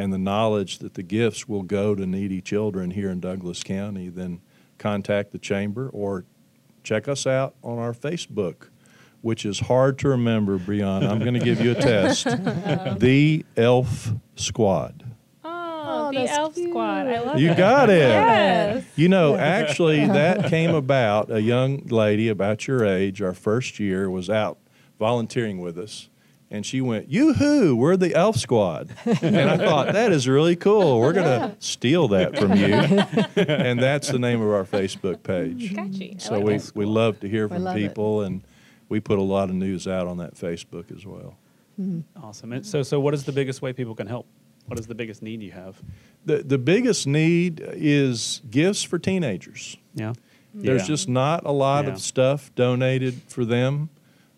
and 0.00 0.12
the 0.12 0.18
knowledge 0.18 0.78
that 0.78 0.94
the 0.94 1.02
gifts 1.02 1.46
will 1.46 1.62
go 1.62 1.94
to 1.94 2.06
needy 2.06 2.40
children 2.40 2.90
here 2.92 3.10
in 3.10 3.20
Douglas 3.20 3.62
County, 3.62 4.08
then 4.08 4.40
contact 4.78 5.30
the 5.30 5.38
chamber 5.38 5.90
or 5.92 6.24
check 6.82 7.06
us 7.06 7.26
out 7.26 7.54
on 7.62 7.78
our 7.78 7.92
Facebook, 7.92 8.68
which 9.20 9.44
is 9.44 9.60
hard 9.60 9.98
to 9.98 10.08
remember, 10.08 10.58
Brianna. 10.58 11.10
I'm 11.10 11.18
going 11.18 11.34
to 11.34 11.40
give 11.40 11.60
you 11.60 11.72
a 11.72 11.74
test. 11.74 12.24
the 12.98 13.44
Elf 13.56 14.12
Squad. 14.36 15.04
Oh, 15.44 15.56
Oh, 15.82 16.10
the 16.12 16.18
that's 16.20 16.38
Elf 16.38 16.54
Squad. 16.54 17.06
I 17.06 17.20
love 17.20 17.38
You 17.38 17.48
it. 17.48 17.50
You 17.50 17.56
got 17.56 17.90
it. 17.90 17.98
Yes. 17.98 18.84
You 18.96 19.08
know, 19.08 19.36
actually, 19.36 20.06
that 20.06 20.48
came 20.48 20.74
about. 20.74 21.30
A 21.30 21.42
young 21.42 21.86
lady 21.88 22.28
about 22.28 22.66
your 22.66 22.86
age, 22.86 23.20
our 23.20 23.34
first 23.34 23.78
year, 23.78 24.08
was 24.08 24.30
out 24.30 24.56
volunteering 24.98 25.60
with 25.60 25.76
us. 25.78 26.08
And 26.52 26.66
she 26.66 26.80
went, 26.80 27.08
Yoo-hoo, 27.08 27.76
we're 27.76 27.96
the 27.96 28.12
Elf 28.14 28.36
Squad. 28.36 28.90
And 29.22 29.36
I 29.36 29.56
thought, 29.56 29.92
that 29.92 30.10
is 30.10 30.26
really 30.26 30.56
cool. 30.56 30.98
We're 30.98 31.12
going 31.12 31.50
to 31.50 31.56
steal 31.60 32.08
that 32.08 32.36
from 32.36 32.54
you. 32.56 32.66
and 33.44 33.78
that's 33.78 34.08
the 34.08 34.18
name 34.18 34.40
of 34.40 34.48
our 34.48 34.64
Facebook 34.64 35.22
page. 35.22 35.72
Catchy. 35.74 36.16
So 36.18 36.34
like 36.34 36.44
we, 36.44 36.54
it. 36.56 36.72
we 36.74 36.84
love 36.86 37.20
to 37.20 37.28
hear 37.28 37.48
from 37.48 37.62
love 37.62 37.76
it. 37.76 37.80
people, 37.88 38.22
and 38.22 38.42
we 38.88 38.98
put 38.98 39.20
a 39.20 39.22
lot 39.22 39.48
of 39.48 39.54
news 39.54 39.86
out 39.86 40.08
on 40.08 40.16
that 40.16 40.34
Facebook 40.34 40.90
as 40.96 41.06
well. 41.06 41.36
Mm-hmm. 41.80 42.00
Awesome. 42.24 42.52
And 42.52 42.66
so, 42.66 42.82
so 42.82 42.98
what 42.98 43.14
is 43.14 43.22
the 43.24 43.32
biggest 43.32 43.62
way 43.62 43.72
people 43.72 43.94
can 43.94 44.08
help? 44.08 44.26
What 44.66 44.78
is 44.78 44.88
the 44.88 44.94
biggest 44.96 45.22
need 45.22 45.42
you 45.42 45.52
have? 45.52 45.80
The, 46.26 46.38
the 46.38 46.58
biggest 46.58 47.06
need 47.06 47.62
is 47.64 48.42
gifts 48.50 48.82
for 48.82 48.98
teenagers. 48.98 49.76
Yeah. 49.94 50.14
There's 50.52 50.82
Yeah. 50.82 50.86
just 50.88 51.08
not 51.08 51.46
a 51.46 51.52
lot 51.52 51.84
Yeah. 51.84 51.92
of 51.92 52.00
stuff 52.00 52.52
donated 52.56 53.22
for 53.28 53.44
them. 53.44 53.88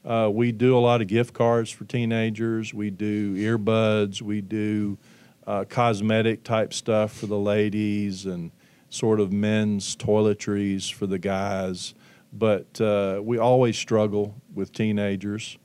Uh, 0.04 0.28
we 0.32 0.50
do 0.52 0.76
a 0.76 0.80
lot 0.80 1.00
of 1.00 1.06
gift 1.06 1.32
cards 1.34 1.70
for 1.70 1.84
teenagers. 1.84 2.74
We 2.74 2.90
do 2.90 3.34
earbuds. 3.36 4.20
We 4.20 4.40
do 4.40 4.98
uh, 5.46 5.64
cosmetic 5.68 6.42
type 6.44 6.72
stuff 6.74 7.12
for 7.12 7.26
the 7.26 7.38
ladies 7.38 8.26
and 8.26 8.50
sort 8.90 9.20
of 9.20 9.32
men's 9.32 9.94
toiletries 9.96 10.92
for 10.92 11.06
the 11.06 11.18
guys. 11.18 11.94
But 12.32 12.80
uh, 12.80 13.20
we 13.22 13.38
always 13.38 13.76
struggle 13.76 14.34
with 14.54 14.72
teenagers. 14.72 15.58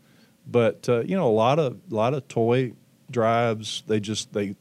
But 0.46 0.88
uh, 0.88 1.00
you 1.02 1.16
know, 1.16 1.28
a 1.28 1.34
lot 1.34 1.60
of 1.60 1.78
lot 1.90 2.14
of 2.14 2.28
toy 2.28 2.74
drives. 3.10 3.84
They 3.88 4.00
just 4.00 4.34
they 4.34 4.56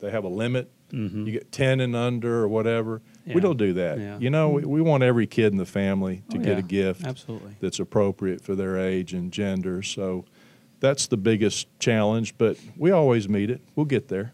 they 0.00 0.10
have 0.10 0.24
a 0.24 0.28
limit. 0.28 0.70
Mhm. 0.90 1.26
You 1.26 1.32
get 1.32 1.52
ten 1.52 1.80
and 1.80 1.94
under 1.96 2.40
or 2.42 2.48
whatever. 2.48 3.00
Yeah. 3.24 3.34
We 3.34 3.40
don't 3.40 3.56
do 3.56 3.72
that. 3.74 3.98
Yeah. 3.98 4.18
You 4.18 4.30
know, 4.30 4.48
we, 4.50 4.64
we 4.64 4.80
want 4.80 5.02
every 5.02 5.26
kid 5.26 5.52
in 5.52 5.58
the 5.58 5.66
family 5.66 6.22
to 6.30 6.38
Oh, 6.38 6.40
get 6.40 6.52
yeah. 6.54 6.58
a 6.58 6.62
gift 6.62 7.04
Absolutely. 7.06 7.54
that's 7.60 7.78
appropriate 7.78 8.40
for 8.40 8.54
their 8.56 8.78
age 8.78 9.12
and 9.14 9.30
gender. 9.32 9.82
So 9.82 10.24
that's 10.80 11.06
the 11.06 11.16
biggest 11.16 11.68
challenge, 11.78 12.36
but 12.38 12.56
we 12.76 12.90
always 12.90 13.28
meet 13.28 13.48
it. 13.50 13.60
We'll 13.76 13.86
get 13.86 14.08
there. 14.08 14.32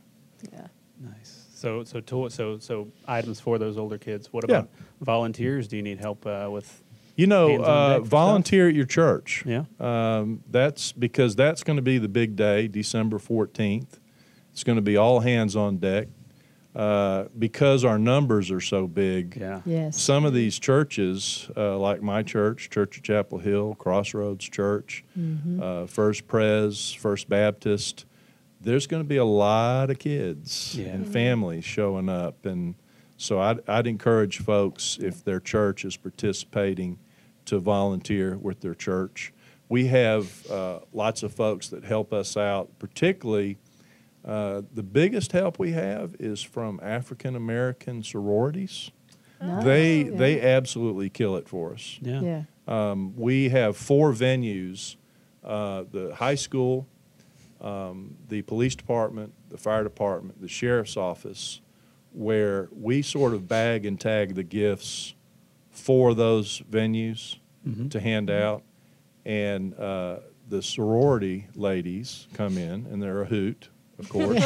Yeah. 0.53 0.69
Nice. 1.01 1.47
So, 1.53 1.85
so, 1.85 2.01
to, 2.01 2.31
so, 2.31 2.59
so 2.59 2.89
items 3.07 3.41
for 3.41 3.59
those 3.59 3.77
older 3.77 3.99
kids. 3.99 4.33
What 4.33 4.45
Yeah. 4.49 4.59
about 4.61 4.71
volunteers? 5.01 5.69
Do 5.69 5.77
you 5.77 5.83
need 5.83 5.99
help 5.99 6.25
uh, 6.25 6.49
with? 6.51 6.83
You 7.17 7.27
know, 7.27 7.61
uh, 7.63 7.95
deck 7.95 8.03
for 8.05 8.09
volunteer 8.09 8.69
at 8.69 8.75
your 8.75 8.87
church. 8.87 9.43
Yeah. 9.45 9.65
Um, 9.81 10.43
that's 10.51 10.93
because 10.93 11.35
that's 11.37 11.63
going 11.65 11.77
to 11.77 11.83
be 11.83 11.99
the 11.99 12.09
big 12.09 12.37
day, 12.37 12.69
December 12.69 13.19
14th. 13.19 13.99
It's 14.53 14.65
going 14.65 14.77
to 14.77 14.83
be 14.83 14.97
all 14.97 15.21
hands 15.21 15.57
on 15.57 15.77
deck. 15.79 16.07
Uh, 16.79 17.25
because 17.37 17.85
our 17.85 17.99
numbers 17.99 18.53
are 18.53 18.61
so 18.61 18.87
big, 18.87 19.37
Yeah. 19.41 19.63
Yes. 19.67 20.01
some 20.01 20.25
of 20.25 20.33
these 20.33 20.61
churches, 20.61 21.51
uh, 21.57 21.77
like 21.77 22.03
my 22.03 22.23
church, 22.23 22.71
Church 22.71 22.99
of 22.99 23.03
Chapel 23.03 23.39
Hill, 23.39 23.75
Crossroads 23.81 24.49
Church, 24.49 25.05
uh, 25.61 25.87
First 25.87 26.29
Pres, 26.29 26.93
First 26.93 27.29
Baptist, 27.29 28.05
there's 28.61 28.87
going 28.87 29.03
to 29.03 29.09
be 29.09 29.17
a 29.17 29.25
lot 29.25 29.91
of 29.91 29.99
kids 29.99 30.77
Yeah. 30.79 30.91
and 30.91 31.05
families 31.09 31.65
showing 31.65 32.09
up. 32.09 32.47
And 32.47 32.77
so 33.17 33.41
I'd, 33.41 33.69
I'd 33.69 33.89
encourage 33.89 34.39
folks, 34.39 34.99
if 35.01 35.25
their 35.25 35.41
church 35.41 35.85
is 35.85 35.97
participating, 35.97 37.01
to 37.47 37.59
volunteer 37.59 38.37
with 38.37 38.61
their 38.61 38.75
church. 38.75 39.33
We 39.69 39.87
have 39.89 40.49
uh, 40.49 40.81
lots 40.93 41.25
of 41.25 41.33
folks 41.33 41.69
that 41.71 41.83
help 41.85 42.13
us 42.13 42.37
out, 42.37 42.79
particularly. 42.79 43.59
Uh, 44.25 44.63
the 44.75 44.83
biggest 44.83 45.33
help 45.33 45.59
we 45.59 45.73
have 45.73 46.15
is 46.19 46.43
from 46.43 46.81
African 46.83 47.35
American 47.37 48.03
sororities. 48.03 48.91
They 49.41 50.03
yeah. 50.05 50.11
they 50.17 50.41
absolutely 50.41 51.09
kill 51.11 51.37
it 51.37 51.49
for 51.49 51.73
us. 51.73 51.99
Yeah. 52.03 52.21
Yeah. 52.21 52.43
Um, 52.67 53.15
we 53.17 53.49
have 53.51 53.77
four 53.77 54.13
venues: 54.13 54.97
uh, 55.45 55.85
the 55.91 56.15
high 56.17 56.35
school, 56.35 56.87
um, 57.61 58.17
the 58.29 58.43
police 58.43 58.75
department, 58.75 59.33
the 59.49 59.57
fire 59.59 59.85
department, 59.85 60.41
the 60.41 60.49
sheriff's 60.49 60.97
office, 60.97 61.61
where 62.13 62.69
we 62.73 63.01
sort 63.01 63.33
of 63.33 63.47
bag 63.49 63.87
and 63.87 64.01
tag 64.01 64.35
the 64.35 64.43
gifts 64.43 65.15
for 65.71 66.15
those 66.15 66.61
venues 66.71 67.37
Mhm. 67.67 67.91
to 67.91 68.01
hand 68.01 68.31
out, 68.31 68.63
and 69.25 69.73
uh, 69.79 70.19
the 70.49 70.63
sorority 70.63 71.47
ladies 71.55 72.27
come 72.35 72.59
in, 72.59 72.87
and 72.91 73.01
they're 73.03 73.23
a 73.23 73.27
hoot, 73.27 73.69
of 73.99 74.09
course, 74.09 74.39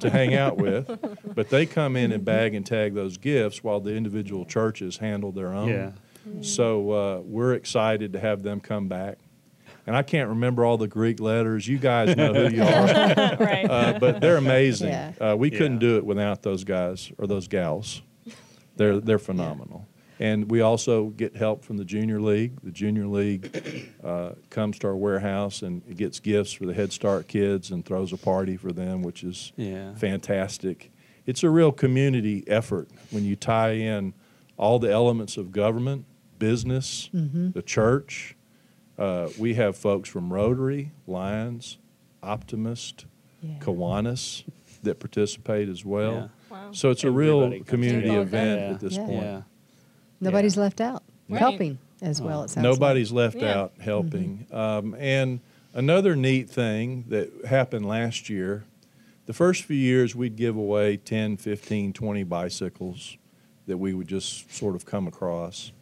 to 0.00 0.10
hang 0.10 0.34
out 0.34 0.56
with. 0.56 0.86
But 1.34 1.50
they 1.50 1.66
come 1.66 1.96
in 1.96 2.12
and 2.12 2.24
bag 2.24 2.54
and 2.54 2.64
tag 2.64 2.94
those 2.94 3.16
gifts 3.18 3.62
while 3.64 3.80
the 3.80 3.94
individual 3.94 4.44
churches 4.44 4.98
handle 4.98 5.32
their 5.32 5.52
own. 5.52 5.68
Yeah. 5.68 5.90
So 6.40 6.90
uh, 6.90 7.20
we're 7.24 7.54
excited 7.54 8.12
to 8.14 8.20
have 8.20 8.42
them 8.42 8.60
come 8.60 8.88
back. 8.88 9.18
And 9.86 9.94
I 9.94 10.02
can't 10.02 10.30
remember 10.30 10.64
all 10.64 10.78
the 10.78 10.88
Greek 10.88 11.20
letters. 11.20 11.68
You 11.68 11.78
guys 11.78 12.16
know 12.16 12.32
who 12.32 12.54
you 12.54 12.62
are. 12.62 12.86
right. 13.38 13.68
Uh, 13.68 13.98
but 13.98 14.20
they're 14.20 14.38
amazing. 14.38 14.88
Yeah. 14.88 15.12
Uh, 15.20 15.36
we 15.36 15.50
couldn't 15.50 15.78
do 15.78 15.98
it 15.98 16.06
without 16.06 16.42
those 16.42 16.64
guys 16.64 17.12
or 17.18 17.26
those 17.26 17.48
gals. 17.48 18.00
They're 18.76 18.98
they're 18.98 19.18
phenomenal. 19.18 19.86
And 20.24 20.50
we 20.50 20.62
also 20.62 21.08
get 21.10 21.36
help 21.36 21.62
from 21.66 21.76
the 21.76 21.84
junior 21.84 22.18
league. 22.18 22.58
The 22.62 22.70
junior 22.70 23.06
league 23.06 23.90
uh, 24.02 24.30
comes 24.48 24.78
to 24.78 24.86
our 24.86 24.96
warehouse 24.96 25.60
and 25.60 25.82
gets 25.98 26.18
gifts 26.18 26.52
for 26.54 26.64
the 26.64 26.72
Head 26.72 26.92
Start 26.94 27.28
kids 27.28 27.70
and 27.70 27.84
throws 27.84 28.10
a 28.10 28.16
party 28.16 28.56
for 28.56 28.72
them, 28.72 29.02
which 29.02 29.22
is 29.22 29.52
Yeah. 29.56 29.94
fantastic. 29.96 30.90
It's 31.26 31.42
a 31.42 31.50
real 31.50 31.72
community 31.72 32.42
effort 32.46 32.88
when 33.10 33.24
you 33.24 33.36
tie 33.36 33.72
in 33.72 34.14
all 34.56 34.78
the 34.78 34.90
elements 34.90 35.36
of 35.36 35.52
government, 35.52 36.06
business, 36.38 37.10
the 37.12 37.62
church. 37.62 38.34
Uh, 38.96 39.28
we 39.38 39.52
have 39.54 39.76
folks 39.76 40.08
from 40.08 40.32
Rotary, 40.32 40.92
Lions, 41.06 41.76
Optimist, 42.22 43.04
Yeah. 43.42 43.58
Kiwanis 43.58 44.44
that 44.84 45.00
participate 45.00 45.68
as 45.68 45.84
well. 45.84 46.12
Yeah. 46.14 46.28
Wow. 46.50 46.72
So 46.72 46.88
it's 46.90 47.04
a 47.04 47.10
real 47.10 47.40
Everybody 47.42 47.58
comes 47.58 47.68
community 47.68 48.08
event 48.14 48.60
Yeah. 48.60 48.70
at 48.74 48.80
this 48.80 48.96
Yeah. 48.96 49.42
Point. 50.24 50.32
Yeah. 50.32 50.38
Nobody's 50.38 50.56
left 50.56 50.80
out. 50.80 51.02
Right. 51.28 51.38
Helping 51.38 51.78
as 52.02 52.20
well. 52.20 52.40
Oh. 52.40 52.44
It 52.44 52.50
sounds 52.50 52.64
Nobody's 52.64 53.12
left 53.12 53.36
Yeah. 53.36 53.58
out 53.60 53.72
helping. 53.80 54.46
Um, 54.50 54.94
and 54.98 55.40
another 55.72 56.14
neat 56.16 56.50
thing 56.50 57.04
that 57.08 57.30
happened 57.46 57.86
last 57.86 58.28
year, 58.28 58.64
the 59.26 59.32
first 59.32 59.62
few 59.64 59.76
years 59.76 60.14
we'd 60.14 60.36
give 60.36 60.56
away 60.56 60.96
10, 60.98 61.36
15, 61.38 61.92
20 61.92 62.22
bicycles 62.24 63.16
that 63.66 63.78
we 63.78 63.94
would 63.94 64.08
just 64.08 64.52
sort 64.54 64.74
of 64.74 64.84
come 64.84 65.06
across. 65.06 65.72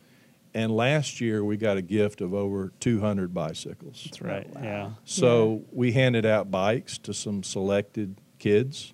And 0.55 0.71
last 0.71 1.21
year 1.21 1.43
we 1.45 1.57
got 1.57 1.77
a 1.77 1.83
gift 1.83 2.21
of 2.21 2.35
over 2.35 2.73
200 2.79 3.33
bicycles. 3.35 4.03
That's 4.05 4.21
right. 4.23 4.47
Yeah. 4.63 4.91
So 5.05 5.63
we 5.73 5.93
handed 5.93 6.25
out 6.27 6.51
bikes 6.51 6.99
to 6.99 7.15
some 7.15 7.43
selected 7.43 8.17
kids, 8.39 8.93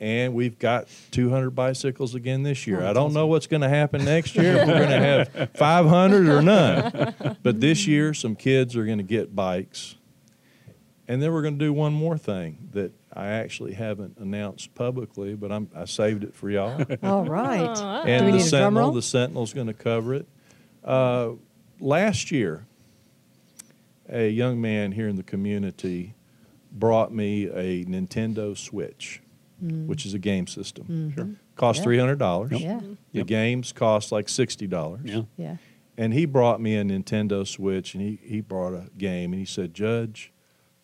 and 0.00 0.34
we've 0.34 0.58
got 0.58 0.88
200 1.10 1.50
bicycles 1.50 2.14
again 2.14 2.42
this 2.42 2.66
year. 2.66 2.84
I 2.84 2.92
don't 2.92 3.12
know 3.12 3.26
what's 3.26 3.46
going 3.46 3.62
to 3.62 3.68
happen 3.68 4.04
next 4.04 4.36
year. 4.36 4.56
if 4.58 4.68
we're 4.68 4.78
going 4.86 4.90
to 4.90 4.98
have 5.00 5.50
500 5.56 6.28
or 6.28 6.42
none. 6.42 7.36
But 7.42 7.60
this 7.60 7.86
year, 7.86 8.14
some 8.14 8.36
kids 8.36 8.76
are 8.76 8.84
going 8.84 8.98
to 8.98 9.04
get 9.04 9.34
bikes. 9.34 9.96
And 11.08 11.22
then 11.22 11.32
we're 11.32 11.42
going 11.42 11.58
to 11.58 11.64
do 11.64 11.72
one 11.72 11.92
more 11.94 12.18
thing 12.18 12.68
that 12.72 12.92
I 13.12 13.28
actually 13.28 13.72
haven't 13.72 14.18
announced 14.18 14.74
publicly, 14.74 15.34
but 15.34 15.50
I'm, 15.50 15.68
I 15.74 15.86
saved 15.86 16.22
it 16.22 16.34
for 16.36 16.50
y'all. 16.50 16.80
All 17.02 17.24
right. 17.24 17.60
Oh, 17.76 18.04
Do 18.04 18.10
and 18.10 18.26
we 18.26 18.32
the 18.32 18.38
need 18.38 18.46
a 18.46 18.50
drum 18.50 18.76
roll? 18.76 18.84
Sentinel, 18.88 18.92
the 18.92 19.02
Sentinel's 19.02 19.52
going 19.54 19.66
to 19.68 19.74
cover 19.74 20.14
it. 20.14 20.28
Uh, 20.84 21.30
last 21.80 22.30
year, 22.30 22.66
a 24.08 24.28
young 24.28 24.60
man 24.60 24.92
here 24.92 25.08
in 25.08 25.16
the 25.16 25.22
community 25.22 26.14
brought 26.70 27.12
me 27.12 27.46
a 27.46 27.84
Nintendo 27.86 28.56
Switch, 28.56 29.22
which 29.60 30.06
is 30.06 30.14
a 30.14 30.18
game 30.18 30.46
system. 30.46 31.12
Sure. 31.14 31.28
Cost 31.56 31.78
Mm. 31.78 31.80
Yeah. 31.80 31.84
three 31.84 31.98
hundred 31.98 32.18
dollars. 32.18 32.52
Yeah. 32.60 32.80
The 32.80 32.96
Yep. 33.18 33.26
games 33.26 33.72
cost 33.72 34.12
like 34.12 34.28
sixty 34.28 34.66
dollars. 34.66 35.00
Yeah. 35.04 35.22
Yeah. 35.36 35.56
And 35.96 36.14
he 36.14 36.26
brought 36.26 36.60
me 36.60 36.76
a 36.76 36.84
Nintendo 36.84 37.44
Switch, 37.46 37.94
and 37.94 38.02
he, 38.02 38.20
he 38.22 38.40
brought 38.40 38.72
a 38.72 38.88
game, 38.96 39.32
and 39.32 39.40
he 39.40 39.44
said, 39.44 39.74
Judge, 39.74 40.32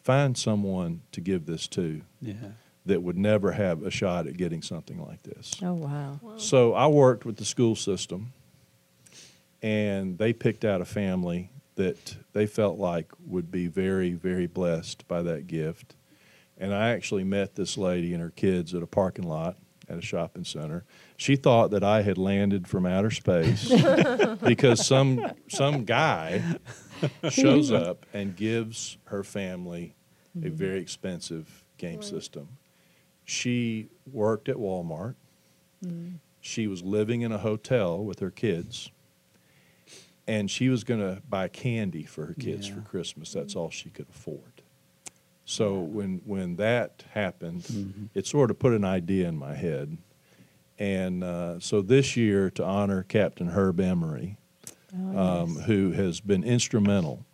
find 0.03 0.37
someone 0.37 1.03
to 1.13 1.21
give 1.21 1.47
this 1.47 1.69
to 1.69 2.03
Yeah. 2.21 2.35
that 2.85 3.03
would 3.05 3.17
never 3.17 3.53
have 3.53 3.85
a 3.85 3.91
shot 3.93 4.27
at 4.27 4.37
getting 4.37 4.61
something 4.61 5.01
like 5.01 5.23
this. 5.23 5.53
Oh 5.63 5.75
wow. 5.75 6.19
So 6.37 6.75
I 6.75 6.89
worked 6.89 7.25
with 7.25 7.37
the 7.37 7.45
school 7.45 7.77
system, 7.77 8.33
and 9.63 10.19
they 10.19 10.33
picked 10.33 10.65
out 10.65 10.81
a 10.81 10.85
family 10.85 11.51
that 11.77 12.17
they 12.33 12.47
felt 12.47 12.79
like 12.79 13.11
would 13.27 13.51
be 13.51 13.67
very, 13.67 14.13
very 14.13 14.47
blessed 14.47 15.07
by 15.09 15.23
that 15.23 15.47
gift. 15.47 15.95
And 16.59 16.75
I 16.75 16.91
actually 16.91 17.25
met 17.25 17.57
this 17.57 17.77
lady 17.77 18.13
and 18.13 18.23
her 18.23 18.31
kids 18.31 18.75
at 18.75 18.83
a 18.83 18.87
parking 18.87 19.27
lot 19.27 19.57
at 19.89 19.99
a 19.99 20.03
shopping 20.03 20.45
center. 20.45 20.85
She 21.17 21.37
thought 21.37 21.71
that 21.71 21.85
I 21.85 22.03
had 22.03 22.19
landed 22.19 22.67
from 22.69 22.87
outer 22.87 23.11
space 23.11 23.69
because 24.45 24.87
some 24.87 25.21
some 25.49 25.85
guy 25.85 26.59
shows 27.31 27.71
up 27.71 28.07
and 28.13 28.37
gives 28.37 28.99
her 29.05 29.23
family 29.23 29.95
a 30.35 30.39
mm-hmm. 30.39 30.57
very 30.57 30.81
expensive 30.81 31.65
game 31.79 32.03
system. 32.03 32.49
She 33.25 33.89
worked 34.11 34.49
at 34.49 34.57
Walmart. 34.57 35.15
Mm. 35.85 36.19
She 36.41 36.67
was 36.67 36.83
living 36.83 37.23
in 37.23 37.33
a 37.33 37.39
hotel 37.39 38.05
with 38.05 38.19
her 38.21 38.31
kids, 38.31 38.91
and 40.27 40.51
she 40.51 40.69
was 40.69 40.85
going 40.85 41.01
to 41.01 41.23
buy 41.27 41.49
candy 41.49 42.05
for 42.05 42.27
her 42.27 42.35
kids 42.35 42.69
Yeah. 42.69 42.75
for 42.75 42.81
Christmas. 42.83 43.33
That's 43.33 43.55
mm. 43.55 43.61
all 43.61 43.71
she 43.71 43.89
could 43.89 44.09
afford. 44.11 44.63
So 45.45 45.81
when 45.81 46.21
when 46.25 46.57
that 46.57 47.05
happened, 47.13 47.63
Mm-hmm. 47.63 48.05
it 48.15 48.27
sort 48.27 48.51
of 48.51 48.59
put 48.59 48.73
an 48.73 48.85
idea 48.85 49.29
in 49.29 49.37
my 49.37 49.55
head. 49.55 49.99
And 50.79 51.23
uh, 51.23 51.61
so 51.61 51.83
this 51.83 52.17
year, 52.17 52.51
to 52.51 52.65
honor 52.65 53.03
Captain 53.05 53.49
Herb 53.49 53.79
Emery, 53.81 54.37
Oh, 54.97 55.19
um, 55.43 55.55
yes. 55.57 55.67
who 55.67 55.91
has 55.93 56.21
been 56.21 56.45
instrumental 56.45 57.25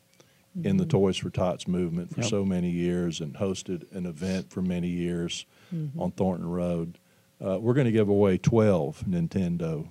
in 0.64 0.78
the 0.78 0.86
Toys 0.86 1.16
for 1.18 1.28
Tots 1.30 1.68
movement 1.68 2.10
for 2.12 2.20
Yep. 2.22 2.30
so 2.30 2.44
many 2.44 2.70
years 2.70 3.20
and 3.20 3.34
hosted 3.34 3.90
an 3.94 4.06
event 4.06 4.50
for 4.50 4.62
many 4.62 4.88
years 4.88 5.46
Mm-hmm. 5.74 6.00
on 6.00 6.10
Thornton 6.10 6.48
Road. 6.48 6.98
Uh, 7.40 7.58
we're 7.60 7.74
going 7.74 7.84
to 7.86 7.92
give 7.92 8.08
away 8.08 8.36
12 8.38 9.04
Nintendo 9.08 9.88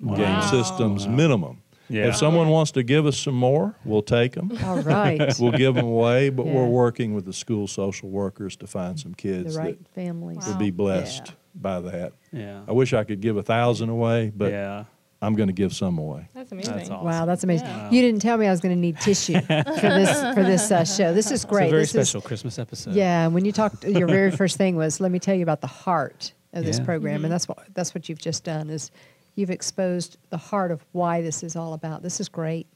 Wow. 0.00 0.16
game 0.16 0.42
systems 0.50 1.06
Wow. 1.06 1.14
minimum. 1.14 1.62
Yeah. 1.88 2.08
If 2.08 2.16
someone 2.16 2.48
wants 2.48 2.72
to 2.72 2.82
give 2.82 3.06
us 3.06 3.18
some 3.18 3.34
more, 3.34 3.74
we'll 3.84 4.02
take 4.02 4.32
them. 4.32 4.52
All 4.64 4.80
right. 4.82 5.32
we'll 5.40 5.52
give 5.52 5.74
them 5.74 5.86
away, 5.86 6.28
but 6.30 6.46
Yeah. 6.46 6.54
we're 6.54 6.66
working 6.68 7.14
with 7.14 7.24
the 7.24 7.32
school 7.32 7.66
social 7.66 8.10
workers 8.10 8.56
to 8.56 8.66
find 8.66 8.98
some 9.00 9.12
the 9.12 9.16
kids 9.16 9.56
right 9.56 9.78
that 9.78 9.88
families. 9.94 10.46
Wow. 10.46 10.58
be 10.58 10.70
blessed 10.70 11.22
Yeah. 11.28 11.32
by 11.54 11.80
that. 11.80 12.12
Yeah. 12.32 12.60
I 12.68 12.72
wish 12.72 12.92
I 12.92 13.04
could 13.04 13.20
give 13.20 13.36
a 13.36 13.42
thousand 13.42 13.88
away, 13.88 14.32
but 14.36 14.52
yeah. 14.52 14.84
I'm 15.20 15.34
going 15.34 15.48
to 15.48 15.52
give 15.52 15.72
some 15.74 15.98
away. 15.98 16.28
That's 16.32 16.52
amazing. 16.52 16.74
That's 16.76 16.90
awesome. 16.90 17.04
Wow, 17.06 17.24
that's 17.24 17.42
amazing. 17.42 17.66
Yeah. 17.66 17.90
You 17.90 18.02
didn't 18.02 18.20
tell 18.22 18.36
me 18.36 18.46
I 18.46 18.50
was 18.52 18.60
going 18.60 18.74
to 18.74 18.80
need 18.80 19.00
tissue 19.00 19.40
for 19.40 19.62
this 19.64 20.34
for 20.34 20.44
this 20.44 20.70
uh, 20.70 20.84
show. 20.84 21.12
This 21.12 21.30
is 21.32 21.44
great. 21.44 21.64
It's 21.64 21.70
a 21.70 21.72
very 21.72 21.82
this 21.82 21.90
special 21.90 22.20
Is, 22.20 22.26
Christmas 22.26 22.58
episode. 22.58 22.94
yeah, 22.94 23.24
and 23.24 23.34
when 23.34 23.44
you 23.44 23.50
talked, 23.50 23.82
your 23.84 24.06
very 24.06 24.30
first 24.30 24.58
thing 24.58 24.76
was, 24.76 25.00
"Let 25.00 25.10
me 25.10 25.18
tell 25.18 25.34
you 25.34 25.42
about 25.42 25.60
the 25.60 25.66
heart 25.66 26.34
of 26.52 26.64
this 26.64 26.78
Yeah. 26.78 26.84
program," 26.84 27.24
and 27.24 27.32
that's 27.32 27.48
what 27.48 27.58
that's 27.74 27.96
what 27.96 28.08
you've 28.08 28.20
just 28.20 28.44
done 28.44 28.70
is 28.70 28.92
you've 29.38 29.50
exposed 29.50 30.16
the 30.30 30.36
heart 30.36 30.72
of 30.72 30.84
why 30.92 31.22
this 31.22 31.44
is 31.44 31.54
all 31.54 31.72
about. 31.72 32.02
This 32.02 32.18
is 32.18 32.28
great. 32.28 32.66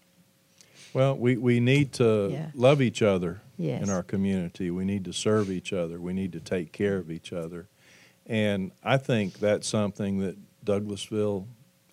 Well, 0.95 1.17
we, 1.17 1.37
we 1.37 1.59
need 1.59 1.93
to 1.95 2.29
Yeah. 2.31 2.51
love 2.55 2.81
each 2.81 3.03
other 3.03 3.41
Yes. 3.59 3.83
in 3.83 3.91
our 3.91 4.03
community. 4.05 4.71
We 4.71 4.85
need 4.85 5.05
to 5.07 5.13
serve 5.13 5.51
each 5.51 5.73
other. 5.73 6.01
We 6.01 6.13
need 6.13 6.33
to 6.33 6.41
take 6.41 6.71
care 6.71 6.99
of 6.99 7.11
each 7.11 7.33
other. 7.33 7.67
And 8.27 8.71
I 8.85 8.97
think 8.97 9.41
that's 9.41 9.67
something 9.67 10.21
that 10.21 10.37
Douglasville 10.65 11.47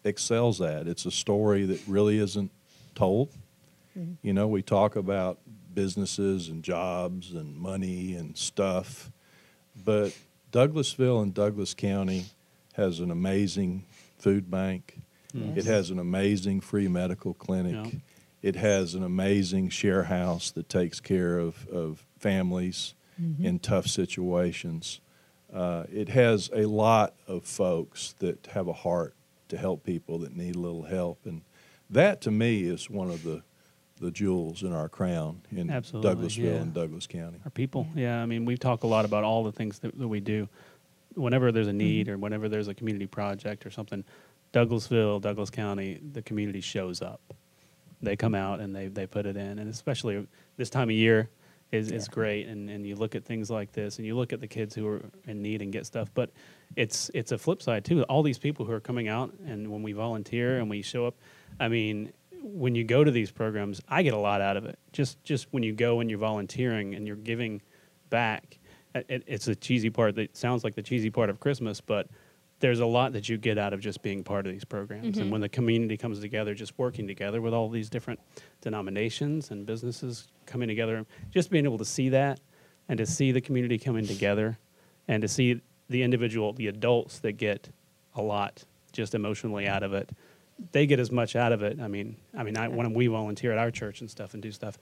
excels 0.04 0.62
at. 0.62 0.88
It's 0.88 1.06
a 1.08 1.12
story 1.12 1.66
that 1.66 1.82
really 1.88 2.20
isn't 2.20 2.52
told. 2.94 3.30
Mm-hmm. 3.98 4.14
You 4.22 4.34
know, 4.34 4.48
we 4.48 4.62
talk 4.62 4.96
about 4.96 5.40
businesses 5.74 6.48
and 6.50 6.64
jobs 6.64 7.32
and 7.32 7.58
money 7.58 8.14
and 8.14 8.38
stuff, 8.38 9.12
but 9.84 10.16
Douglasville 10.52 11.24
and 11.24 11.34
Douglas 11.34 11.74
County 11.74 12.26
has 12.74 13.00
an 13.00 13.10
amazing 13.12 13.86
food 14.20 14.52
bank. 14.52 15.00
Yes. 15.34 15.58
It 15.58 15.66
has 15.66 15.90
an 15.90 16.00
amazing 16.00 16.62
free 16.62 16.88
medical 16.88 17.34
clinic. 17.34 17.94
Yeah. 17.94 18.00
It 18.42 18.56
has 18.56 18.94
an 18.94 19.04
amazing 19.04 19.70
share 19.70 20.04
house 20.04 20.52
that 20.52 20.70
takes 20.70 21.00
care 21.00 21.38
of, 21.40 21.68
of 21.68 22.06
families 22.18 22.96
in 23.38 23.60
tough 23.60 23.88
situations. 23.88 25.02
Uh, 25.54 25.84
it 25.92 26.08
has 26.08 26.50
a 26.54 26.66
lot 26.66 27.16
of 27.28 27.44
folks 27.44 28.16
that 28.20 28.48
have 28.54 28.70
a 28.70 28.74
heart 28.74 29.14
to 29.50 29.58
help 29.58 29.84
people 29.84 30.20
that 30.20 30.36
need 30.36 30.56
a 30.56 30.60
little 30.60 30.84
help. 30.84 31.26
And 31.26 31.42
that 31.90 32.22
to 32.22 32.32
me 32.32 32.64
is 32.64 32.90
one 32.90 33.10
of 33.10 33.24
the, 33.24 33.44
the 34.00 34.10
jewels 34.10 34.64
in 34.64 34.72
our 34.72 34.88
crown 34.88 35.42
in 35.52 35.70
Absolutely, 35.70 36.10
Douglasville 36.10 36.44
yeah. 36.44 36.62
and 36.62 36.74
Douglas 36.74 37.08
County. 37.08 37.40
Our 37.44 37.52
people. 37.52 37.88
Yeah. 37.94 38.22
I 38.22 38.26
mean, 38.26 38.46
we 38.46 38.56
talk 38.56 38.84
a 38.84 38.88
lot 38.88 39.04
about 39.04 39.26
all 39.26 39.44
the 39.44 39.52
things 39.52 39.80
that, 39.80 39.98
that 40.00 40.08
we 40.08 40.22
do. 40.22 40.48
Whenever 41.16 41.52
there's 41.52 41.68
a 41.68 41.72
mm-hmm. 41.72 41.78
need 41.78 42.10
or 42.10 42.18
whenever 42.18 42.50
there's 42.50 42.68
a 42.68 42.74
community 42.74 43.08
project 43.08 43.66
or 43.66 43.72
something, 43.72 44.04
Douglasville, 44.54 45.22
Douglas 45.22 45.50
County, 45.50 46.00
the 46.12 46.22
community 46.22 46.62
shows 46.62 47.02
up. 47.02 47.22
They 48.02 48.16
come 48.16 48.36
out 48.36 48.60
and 48.60 48.76
they, 48.76 48.88
they 48.88 49.06
put 49.06 49.26
it 49.26 49.36
in. 49.36 49.60
And 49.60 49.70
especially 49.70 50.26
this 50.58 50.70
time 50.70 50.90
of 50.90 50.96
year 50.96 51.30
is, 51.72 51.92
is 51.92 52.08
great. 52.08 52.48
And, 52.48 52.70
and 52.70 52.86
you 52.86 52.96
look 52.96 53.14
at 53.14 53.26
things 53.26 53.50
like 53.50 53.74
this 53.74 53.98
and 53.98 54.08
you 54.08 54.16
look 54.16 54.32
at 54.32 54.40
the 54.40 54.48
kids 54.48 54.74
who 54.74 54.88
are 54.88 55.02
in 55.28 55.42
need 55.42 55.62
and 55.62 55.72
get 55.72 55.86
stuff. 55.86 56.10
But 56.14 56.32
it's, 56.76 57.12
it's 57.14 57.32
a 57.32 57.38
flip 57.38 57.62
side 57.62 57.86
too. 57.86 58.04
All 58.04 58.24
these 58.24 58.40
people 58.40 58.66
who 58.66 58.72
are 58.72 58.80
coming 58.80 59.08
out 59.08 59.34
and 59.46 59.70
when 59.70 59.84
we 59.84 59.92
volunteer 59.92 60.60
and 60.60 60.70
we 60.70 60.82
show 60.82 61.06
up, 61.06 61.16
I 61.60 61.68
mean, 61.68 62.14
when 62.42 62.76
you 62.76 62.84
go 62.84 63.04
to 63.04 63.12
these 63.12 63.32
programs, 63.32 63.82
I 63.88 64.02
get 64.02 64.14
a 64.14 64.18
lot 64.18 64.42
out 64.42 64.58
of 64.58 64.66
it. 64.66 64.80
Just 64.94 65.24
just 65.24 65.48
when 65.52 65.64
you 65.64 65.74
go 65.74 66.00
and 66.00 66.10
you're 66.10 66.20
volunteering 66.20 66.96
and 66.96 67.06
you're 67.06 67.16
giving 67.16 67.62
back, 68.10 68.60
it, 68.96 69.06
it- 69.10 69.24
it's 69.28 69.48
a 69.48 69.56
cheesy 69.56 69.90
part 69.90 70.16
that 70.16 70.36
sounds 70.36 70.64
like 70.64 70.76
the 70.76 70.82
cheesy 70.82 71.10
part 71.10 71.30
of 71.30 71.40
Christmas, 71.40 71.82
but 71.82 72.08
there's 72.60 72.82
a 72.82 72.86
lot 72.86 73.14
that 73.14 73.30
you 73.30 73.38
get 73.38 73.58
out 73.58 73.74
of 73.74 73.80
just 73.80 74.02
being 74.02 74.24
part 74.24 74.46
of 74.46 74.52
these 74.52 74.66
programs. 74.66 75.06
And 75.06 75.16
mm-hmm. 75.16 75.30
when 75.30 75.42
the 75.42 75.48
community 75.48 75.96
comes 75.96 76.20
together, 76.20 76.54
just 76.54 76.78
working 76.78 77.08
together 77.08 77.42
with 77.42 77.54
all 77.54 77.70
these 77.70 77.90
different 77.90 78.20
denominations 78.62 79.52
and 79.52 79.66
businesses 79.66 80.28
coming 80.46 80.68
together, 80.68 81.06
just 81.32 81.50
being 81.50 81.64
able 81.64 81.78
to 81.78 81.86
see 81.86 82.10
that 82.10 82.42
and 82.90 82.98
to 82.98 83.06
see 83.06 83.32
the 83.32 83.40
community 83.40 83.78
coming 83.78 84.06
together 84.06 84.58
and 85.08 85.22
to 85.22 85.28
see 85.28 85.62
the 85.90 86.04
individual, 86.04 86.52
the 86.52 86.68
adults 86.68 87.20
that 87.20 87.34
get 87.34 87.70
a 88.16 88.22
lot 88.22 88.66
just 88.92 89.16
emotionally 89.16 89.68
out 89.68 89.84
of 89.84 89.94
it 89.94 90.10
they 90.72 90.86
get 90.86 91.00
as 91.00 91.12
much 91.12 91.36
out 91.36 91.52
of 91.52 91.64
it. 91.64 91.80
I 91.80 91.88
mean, 91.88 92.16
I 92.38 92.44
mean, 92.44 92.58
I, 92.58 92.68
when 92.68 92.94
we 92.94 93.08
volunteer 93.08 93.52
at 93.52 93.58
our 93.58 93.72
church 93.72 94.02
and 94.02 94.10
stuff 94.10 94.34
and 94.34 94.44
do 94.44 94.52
stuff, 94.52 94.78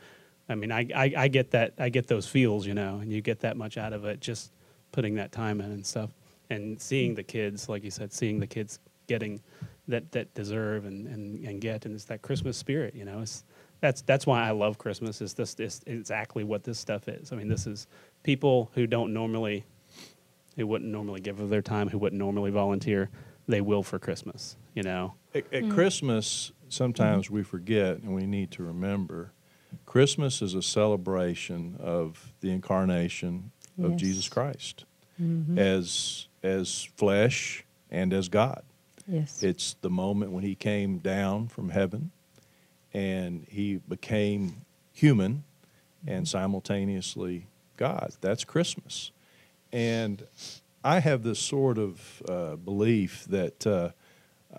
I 0.49 0.55
mean, 0.55 0.71
I, 0.71 0.87
I, 0.95 1.13
I 1.17 1.27
get 1.27 1.51
that, 1.51 1.73
I 1.77 1.89
get 1.89 2.07
those 2.07 2.27
feels, 2.27 2.65
you 2.65 2.73
know, 2.73 2.99
and 2.99 3.11
you 3.11 3.21
get 3.21 3.41
that 3.41 3.57
much 3.57 3.77
out 3.77 3.93
of 3.93 4.05
it 4.05 4.21
just 4.21 4.51
putting 4.91 5.15
that 5.15 5.31
time 5.31 5.59
in 5.59 5.71
and 5.71 5.85
stuff, 5.85 6.11
and 6.49 6.81
seeing 6.81 7.15
the 7.15 7.23
kids, 7.23 7.67
like 7.67 7.83
you 7.83 7.91
said, 7.91 8.13
seeing 8.13 8.39
the 8.39 8.47
kids 8.47 8.79
getting 9.07 9.41
that 9.87 10.11
that 10.11 10.33
deserve 10.33 10.85
and, 10.85 11.07
and, 11.07 11.45
and 11.45 11.61
get, 11.61 11.85
and 11.85 11.95
it's 11.95 12.05
that 12.05 12.21
Christmas 12.21 12.57
spirit, 12.57 12.95
you 12.95 13.05
know. 13.05 13.21
It's 13.21 13.43
that's 13.81 14.01
that's 14.01 14.25
why 14.25 14.47
I 14.47 14.51
love 14.51 14.77
Christmas. 14.77 15.21
Is 15.21 15.33
this 15.33 15.55
is 15.59 15.81
exactly 15.85 16.43
what 16.43 16.63
this 16.63 16.79
stuff 16.79 17.07
is. 17.07 17.31
I 17.31 17.35
mean, 17.35 17.47
this 17.47 17.67
is 17.67 17.87
people 18.23 18.71
who 18.73 18.87
don't 18.87 19.13
normally, 19.13 19.65
who 20.55 20.65
wouldn't 20.65 20.91
normally 20.91 21.19
give 21.19 21.39
of 21.39 21.49
their 21.49 21.61
time, 21.61 21.89
who 21.89 21.97
wouldn't 21.97 22.19
normally 22.19 22.51
volunteer, 22.51 23.09
they 23.47 23.61
will 23.61 23.83
for 23.83 23.99
Christmas, 23.99 24.57
you 24.73 24.83
know. 24.83 25.13
At, 25.35 25.53
at 25.53 25.63
mm. 25.63 25.73
Christmas, 25.73 26.51
sometimes 26.69 27.25
mm-hmm. 27.25 27.35
we 27.35 27.43
forget 27.43 27.97
and 27.97 28.13
we 28.15 28.25
need 28.25 28.51
to 28.51 28.63
remember 28.63 29.33
Christmas 29.85 30.41
is 30.41 30.53
a 30.53 30.61
celebration 30.61 31.77
of 31.79 32.33
the 32.41 32.51
incarnation 32.51 33.51
of 33.81 33.91
Yes. 33.91 33.99
Jesus 33.99 34.29
Christ 34.29 34.85
as, 35.57 36.27
as 36.43 36.83
flesh 36.95 37.65
and 37.89 38.13
as 38.13 38.29
God. 38.29 38.63
Yes. 39.07 39.41
It's 39.41 39.75
the 39.81 39.89
moment 39.89 40.31
when 40.31 40.43
he 40.43 40.55
came 40.55 40.97
down 40.99 41.47
from 41.47 41.69
heaven 41.69 42.11
and 42.93 43.45
he 43.49 43.77
became 43.77 44.65
human 44.93 45.43
and 46.05 46.27
simultaneously 46.27 47.47
God. 47.77 48.11
That's 48.21 48.43
Christmas. 48.43 49.11
And 49.71 50.25
I 50.83 50.99
have 50.99 51.23
this 51.23 51.39
sort 51.39 51.77
of 51.77 52.21
uh, 52.27 52.55
belief 52.55 53.25
that 53.29 53.65
uh, 53.65 53.89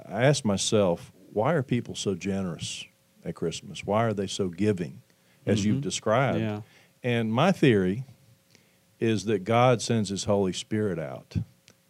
I 0.09 0.25
ask 0.25 0.44
myself, 0.44 1.12
why 1.33 1.53
are 1.55 1.62
people 1.62 1.94
so 1.94 2.14
generous 2.14 2.85
at 3.29 3.35
Christmas? 3.35 3.85
Why 3.85 4.05
are 4.05 4.14
they 4.14 4.27
so 4.27 4.49
giving, 4.49 5.03
as 5.47 5.61
mm-hmm. 5.61 5.69
you've 5.69 5.83
described? 5.83 6.41
Yeah. 6.41 6.62
And 7.03 7.33
my 7.33 7.53
theory 7.53 8.05
is 8.99 9.25
that 9.27 9.45
God 9.45 9.81
sends 9.81 10.09
His 10.09 10.25
Holy 10.25 10.53
Spirit 10.53 10.99
out 10.99 11.37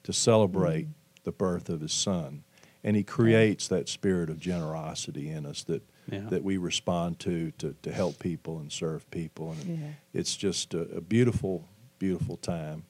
to 0.03 0.13
celebrate 0.13 0.85
mm-hmm. 0.85 1.23
the 1.25 1.33
birth 1.33 1.69
of 1.69 1.81
His 1.81 1.93
Son, 1.93 2.45
and 2.85 2.97
He 2.97 3.03
creates 3.03 3.69
that 3.69 3.89
spirit 3.89 4.29
of 4.31 4.39
generosity 4.39 5.29
in 5.31 5.47
us 5.47 5.65
that 5.65 5.83
Yeah. 6.11 6.29
that 6.31 6.43
we 6.43 6.57
respond 6.57 7.19
to, 7.21 7.51
to 7.59 7.75
to 7.83 7.93
help 7.93 8.19
people 8.19 8.59
and 8.59 8.73
serve 8.73 9.11
people, 9.11 9.53
and 9.53 9.79
Yeah. 9.79 9.93
it's 10.15 10.37
just 10.37 10.75
a, 10.75 10.83
a 10.97 11.01
beautiful, 11.01 11.69
beautiful 11.99 12.37
time. 12.37 12.85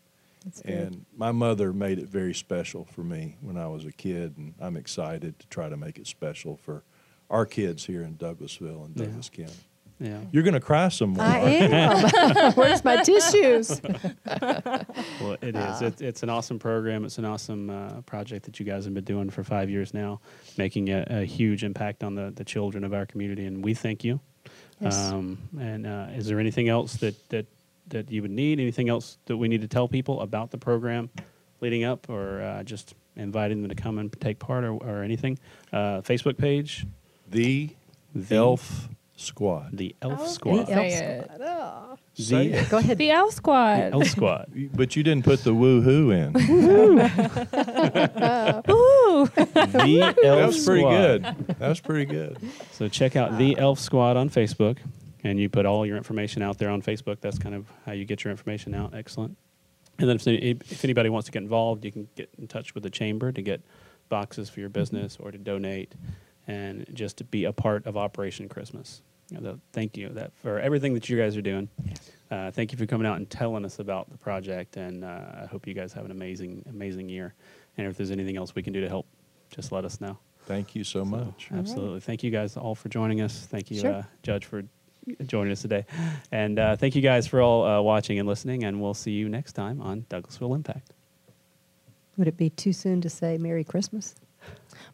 And 0.64 1.04
my 1.16 1.32
mother 1.32 1.72
made 1.72 1.98
it 1.98 2.08
very 2.08 2.32
special 2.32 2.84
for 2.84 3.02
me 3.02 3.36
when 3.40 3.56
I 3.56 3.66
was 3.66 3.84
a 3.84 3.92
kid, 3.92 4.36
and 4.38 4.54
I'm 4.60 4.76
excited 4.76 5.38
to 5.40 5.46
try 5.48 5.68
to 5.68 5.76
make 5.76 5.98
it 5.98 6.06
special 6.06 6.56
for 6.56 6.84
our 7.30 7.46
kids 7.46 7.84
here 7.84 8.02
in 8.02 8.14
Douglasville 8.16 8.86
and 8.86 8.96
Yeah. 8.96 9.06
Douglas 9.06 9.28
County. 9.30 9.52
Yeah. 10.00 10.20
You're 10.30 10.44
going 10.44 10.54
to 10.54 10.60
cry 10.60 10.88
some 10.90 11.10
more. 11.14 11.24
I 11.24 11.38
am. 11.40 12.52
Where's 12.54 12.84
my 12.84 13.02
tissues? 13.02 13.80
Well, 15.20 15.36
it 15.42 15.56
is. 15.56 15.82
It, 15.82 16.00
it's 16.00 16.22
an 16.22 16.30
awesome 16.30 16.58
program. 16.60 17.04
It's 17.04 17.18
an 17.18 17.24
awesome 17.24 17.70
uh, 17.70 18.00
project 18.02 18.44
that 18.46 18.60
you 18.60 18.66
guys 18.66 18.84
have 18.84 18.94
been 18.94 19.02
doing 19.04 19.30
for 19.30 19.42
five 19.42 19.68
years 19.68 19.92
now, 19.92 20.20
making 20.56 20.90
a, 20.90 21.04
a 21.08 21.24
huge 21.24 21.64
impact 21.64 22.04
on 22.04 22.14
the, 22.14 22.32
the 22.34 22.44
children 22.44 22.84
of 22.84 22.92
our 22.94 23.06
community, 23.06 23.44
and 23.46 23.64
we 23.64 23.74
thank 23.74 24.04
you. 24.04 24.20
Yes. 24.80 24.96
Um, 25.10 25.38
and 25.58 25.86
uh, 25.86 26.06
is 26.14 26.26
there 26.26 26.38
anything 26.38 26.68
else 26.68 26.94
that, 26.98 27.28
that, 27.30 27.46
that 27.88 28.10
you 28.12 28.22
would 28.22 28.30
need? 28.30 28.60
Anything 28.60 28.88
else 28.88 29.18
that 29.26 29.36
we 29.36 29.48
need 29.48 29.62
to 29.62 29.68
tell 29.68 29.88
people 29.88 30.20
about 30.20 30.52
the 30.52 30.58
program 30.58 31.10
leading 31.60 31.82
up, 31.82 32.08
or 32.08 32.40
uh, 32.40 32.62
just 32.62 32.94
inviting 33.16 33.60
them 33.62 33.68
to 33.68 33.74
come 33.74 33.98
and 33.98 34.12
take 34.20 34.38
part, 34.38 34.62
or, 34.62 34.74
or 34.74 35.02
anything? 35.02 35.36
Uh, 35.72 36.00
Facebook 36.02 36.38
page, 36.38 36.86
The, 37.30 37.70
The- 38.14 38.36
Elf 38.36 38.88
Squad. 39.16 39.70
the 39.76 39.94
Elf 40.00 40.28
Squad. 40.28 40.66
The 40.66 40.66
Say 40.66 40.72
Elf 40.74 41.02
it. 41.02 41.24
Squad. 41.24 41.40
Oh. 41.42 41.98
Say 42.14 42.48
The- 42.48 42.58
it. 42.58 42.68
Go 42.70 42.78
ahead. 42.78 42.98
The 42.98 43.10
Elf 43.10 43.32
Squad. 43.34 43.76
The 43.78 43.92
Elf 43.92 44.06
Squad. 44.06 44.52
But 44.74 44.96
you 44.96 45.02
didn't 45.02 45.24
put 45.24 45.42
the 45.44 45.50
woohoo 45.54 46.12
in. 46.14 46.36
Ooh. 48.70 49.26
the 49.34 50.00
Elf 50.02 50.16
that 50.22 50.46
was 50.46 50.64
pretty 50.64 50.82
Squad. 50.82 50.96
good. 50.96 51.22
That 51.58 51.68
was 51.68 51.80
pretty 51.80 52.04
good. 52.04 52.38
So 52.72 52.88
check 52.88 53.16
out 53.16 53.38
the 53.38 53.58
Elf 53.58 53.78
Squad 53.78 54.16
on 54.16 54.30
Facebook, 54.30 54.78
and 55.24 55.38
you 55.38 55.48
put 55.48 55.66
all 55.66 55.84
your 55.86 55.96
information 55.96 56.42
out 56.42 56.58
there 56.58 56.70
on 56.70 56.82
Facebook. 56.82 57.20
That's 57.20 57.38
kind 57.38 57.54
of 57.54 57.66
how 57.86 57.92
you 57.92 58.04
get 58.04 58.24
your 58.24 58.30
information 58.30 58.74
out. 58.74 58.94
Excellent. 58.94 59.36
And 59.98 60.08
then 60.08 60.16
if, 60.34 60.70
if 60.72 60.84
anybody 60.84 61.08
wants 61.08 61.26
to 61.26 61.32
get 61.32 61.42
involved, 61.42 61.84
you 61.84 61.90
can 61.90 62.08
get 62.14 62.30
in 62.38 62.46
touch 62.46 62.74
with 62.74 62.84
the 62.84 62.90
chamber 62.90 63.32
to 63.32 63.42
get 63.42 63.62
boxes 64.08 64.48
for 64.48 64.60
your 64.60 64.68
business 64.68 65.16
or 65.20 65.32
to 65.32 65.38
donate, 65.38 65.92
and 66.48 66.84
just 66.92 67.18
to 67.18 67.24
be 67.24 67.44
a 67.44 67.52
part 67.52 67.86
of 67.86 67.96
Operation 67.96 68.48
Christmas. 68.48 69.02
You 69.30 69.36
know, 69.40 69.52
the- 69.52 69.60
thank 69.72 69.96
you 69.96 70.08
that 70.10 70.32
for 70.42 70.58
everything 70.58 70.94
that 70.94 71.08
you 71.08 71.16
guys 71.16 71.36
are 71.36 71.42
doing. 71.42 71.68
Uh, 72.30 72.50
thank 72.50 72.72
you 72.72 72.78
for 72.78 72.86
coming 72.86 73.06
out 73.06 73.16
and 73.18 73.28
telling 73.30 73.64
us 73.64 73.78
about 73.78 74.10
the 74.10 74.18
project, 74.18 74.76
and 74.76 75.04
uh, 75.04 75.42
I 75.42 75.46
hope 75.46 75.66
you 75.66 75.74
guys 75.74 75.92
have 75.92 76.04
an 76.04 76.10
amazing, 76.10 76.64
amazing 76.68 77.08
year. 77.08 77.34
And 77.76 77.86
if 77.86 77.96
there's 77.96 78.10
anything 78.10 78.36
else 78.36 78.54
we 78.54 78.62
can 78.62 78.72
do 78.72 78.80
to 78.80 78.88
help, 78.88 79.06
just 79.50 79.70
let 79.70 79.84
us 79.84 80.00
know. 80.00 80.18
Thank 80.46 80.74
you 80.74 80.82
so 80.82 81.00
So, 81.00 81.04
much. 81.04 81.48
absolutely. 81.54 82.00
Thank 82.00 82.22
you 82.24 82.30
guys 82.30 82.56
all 82.56 82.74
for 82.74 82.88
joining 82.88 83.20
us. 83.20 83.46
Thank 83.46 83.70
you, 83.70 83.80
Sure. 83.80 83.92
uh, 83.92 84.02
Judge, 84.22 84.46
for 84.46 84.62
joining 85.26 85.52
us 85.52 85.62
today. 85.62 85.84
And 86.32 86.58
uh, 86.58 86.76
thank 86.76 86.94
you 86.96 87.02
guys 87.02 87.26
for 87.26 87.40
all 87.40 87.64
uh, 87.64 87.80
watching 87.82 88.18
and 88.18 88.26
listening. 88.28 88.64
And 88.64 88.80
we'll 88.80 88.94
see 88.94 89.12
you 89.12 89.28
next 89.28 89.52
time 89.52 89.80
on 89.80 90.02
Douglasville 90.10 90.54
Impact. 90.56 90.92
Would 92.16 92.28
it 92.28 92.36
be 92.36 92.50
too 92.50 92.72
soon 92.72 93.00
to 93.02 93.08
say 93.10 93.38
Merry 93.38 93.62
Christmas? 93.64 94.14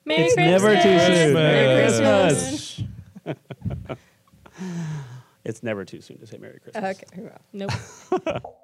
Merry 0.05 0.23
It's 0.25 0.37
never 0.37 0.75
too 0.75 0.81
Christmas. 0.83 1.19
soon. 1.19 1.35
Merry 1.35 1.83
Christmas. 1.83 2.83
Christmas. 3.25 3.99
It's 5.45 5.63
never 5.63 5.85
too 5.85 6.01
soon 6.01 6.19
to 6.19 6.27
say 6.27 6.39
Merry 6.39 6.59
Christmas. 6.61 6.97
Okay. 6.97 7.31
Nope. 7.53 7.71